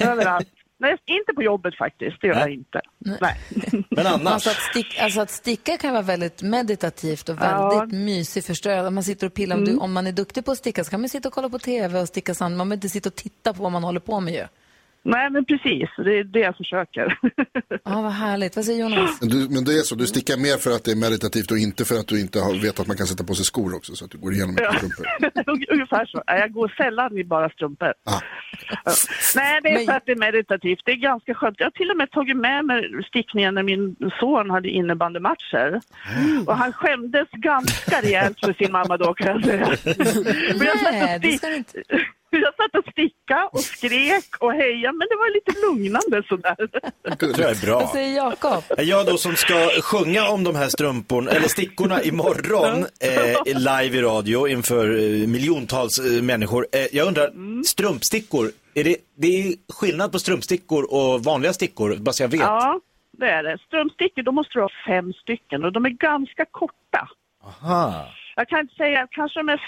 [0.00, 0.48] överallt.
[0.80, 2.80] Nej, inte på jobbet faktiskt, det gör jag inte.
[2.98, 3.40] Nej.
[3.90, 7.68] Men Alltså att, stick, alltså att sticka kan vara väldigt meditativt och Ja.
[7.80, 8.46] väldigt mysigt.
[8.46, 9.78] Förstår man sitter och pillar, Mm.
[9.80, 12.00] om man är duktig på att sticka så kan man sitta och kolla på TV
[12.00, 12.56] och sticka sand.
[12.56, 14.44] Man behöver inte sitta och titta på vad man håller på med ju.
[15.02, 17.18] Nej, men precis, det är det jag försöker.
[17.84, 18.56] Ja, vad härligt.
[18.56, 19.20] Vad säger Jonas?
[19.20, 21.58] Men, du, men det är så, du stickar mer för att det är meditativt och
[21.58, 23.94] inte för att du inte har, vet att man kan sätta på sig skor också
[23.94, 24.70] så att du går igenom Ja.
[24.72, 25.06] med strumpor.
[25.74, 26.22] Ungefär så.
[26.26, 27.92] Jag går sällan i bara strumpor.
[28.04, 28.20] Ah.
[29.34, 30.80] Nej, det är för att det är meditativt.
[30.84, 31.54] Det är ganska skönt.
[31.58, 35.80] Jag har till och med tagit med mig stickningen när min son hade innebandymatcher.
[36.46, 39.76] Och han skämdes ganska rejält för sin mamma då kan jag säga.
[40.58, 41.82] Men jag satt Nej, det ska du inte.
[42.30, 46.56] Jag satt och sticka och skrek och hejade, men det var lite lugnande sådär.
[47.02, 47.78] Det tror jag är bra.
[47.80, 48.64] Vad säger Jakob?
[48.78, 54.02] Jag då som ska sjunga om de här strumporna, eller stickorna imorgon eh, live i
[54.02, 56.66] radio inför eh, miljontals eh, människor.
[56.72, 57.30] Eh, jag undrar,
[57.64, 61.96] strumpstickor, är det, det är skillnad på strumpstickor och vanliga stickor?
[61.96, 62.40] Bara så jag vet.
[62.40, 62.80] Ja,
[63.12, 63.58] det är det.
[63.66, 67.08] Strumpstickor, då måste du ha fem stycken och de är ganska korta.
[67.44, 68.06] Aha.
[68.40, 69.60] Jag kan inte säga, kanske de är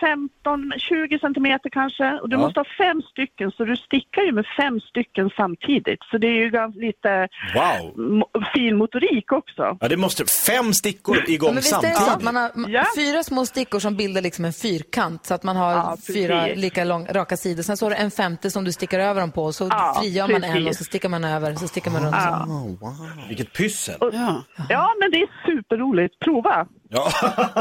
[0.45, 2.13] 15-20 centimeter kanske.
[2.21, 2.41] Och du Ja.
[2.41, 5.99] måste ha fem stycken, så du stickar ju med fem stycken samtidigt.
[6.11, 8.23] Så det är ju ganska lite Wow.
[8.55, 9.77] fin motorik också.
[9.81, 12.09] Ja, det måste, fem stickor Ja, igång men visst är det samtidigt.
[12.09, 15.43] så att man har m- fyra små stickor som bildar liksom en fyrkant så att
[15.43, 17.63] man har Ja, fyra lika lång, raka sidor.
[17.63, 20.29] Sen så har du en femte som du stickar över dem på så Ja, frigör
[20.29, 20.69] man en precis.
[20.69, 22.15] och så stickar man över, så stickar man runt.
[22.19, 22.47] Ja.
[22.81, 23.29] Så.
[23.29, 23.95] Vilket pyssel.
[24.01, 24.45] Ja.
[24.69, 26.19] ja, men det är superroligt.
[26.19, 26.67] Prova!
[26.93, 27.13] Ja,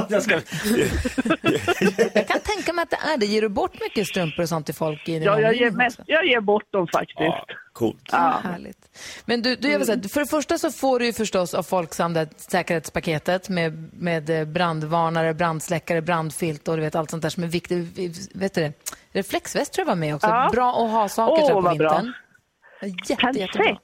[0.10, 0.34] jag ska...
[2.14, 3.26] Jag kan tänka mig att det är det.
[3.26, 6.26] Ger du bort mycket strumpor och sånt till folk i Ja, jag ger, mest, jag
[6.26, 7.20] ger bort dem faktiskt.
[7.74, 8.10] Coolt.
[8.12, 8.42] Ja.
[8.44, 8.78] Härligt.
[9.26, 12.14] Men du, du så här, för det första så får du ju förstås av Folksam
[12.14, 17.44] det säkerhetspaketet med, med eh, brandvarnare, brandsläckare, brandfilt och du vet allt sånt där som
[17.44, 18.36] är viktigt.
[18.36, 18.74] Vet du det?
[19.12, 20.28] Reflexväst tror jag var med också.
[20.28, 20.50] Ja.
[20.54, 22.02] Bra att ha saker Åh, tror jag på vad bra.
[22.02, 22.14] vintern.
[22.82, 23.40] Jätte, Perfekt.
[23.40, 23.78] jättebra.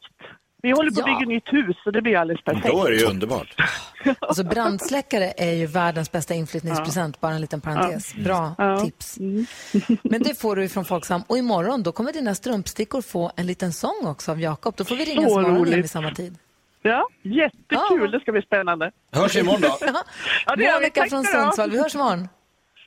[0.62, 1.20] Vi håller på att Ja.
[1.20, 2.68] bygga nytt hus så det blir alldeles perfekt.
[2.68, 3.56] Då är det ju underbart.
[4.20, 8.16] Alltså brandsläckare är ju världens bästa inflyttningspresent, bara en liten parentes.
[8.16, 8.80] Bra Ja.
[8.80, 9.18] tips.
[10.04, 11.22] Men det får du ju från Folksam.
[11.28, 14.74] Och imorgon då kommer dina strumpstickor få en liten sång också av Jakob.
[14.78, 16.38] Då får vi ringa imorgon igen vid samma tid.
[16.82, 18.12] Ja, jättekul.
[18.12, 18.92] Det ska bli spännande.
[19.12, 19.78] Hörs imorgon då.
[20.46, 20.74] Ja, det.
[20.74, 21.24] Monica från.
[21.24, 22.28] Sundsvall, vi hörs imorgon.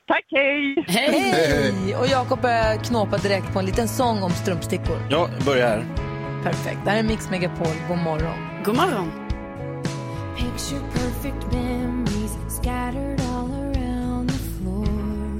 [0.06, 0.84] Tack, hej!
[0.88, 1.96] Hej!
[2.00, 4.96] Och Jakob börjar knåpa direkt på en liten sång om strumpstickor.
[5.10, 5.84] Ja, börja här.
[6.42, 6.80] Perfekt.
[6.84, 7.74] Det här är Mix Megapol.
[7.88, 8.36] God morgon.
[8.64, 9.10] God morgon.
[10.36, 15.38] Picture perfect memories scattered all around the floor.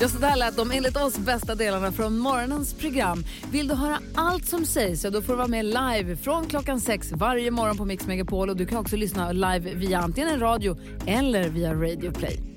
[0.00, 3.24] Ja, så där lät de enligt oss bästa delarna från morgonens program.
[3.50, 6.80] Vill du höra allt som sägs så då får du vara med live från klockan
[6.80, 8.50] sex varje morgon på Mix Megapol.
[8.50, 10.76] Och du kan också lyssna live via antingen en radio
[11.06, 12.56] eller via Radio Play.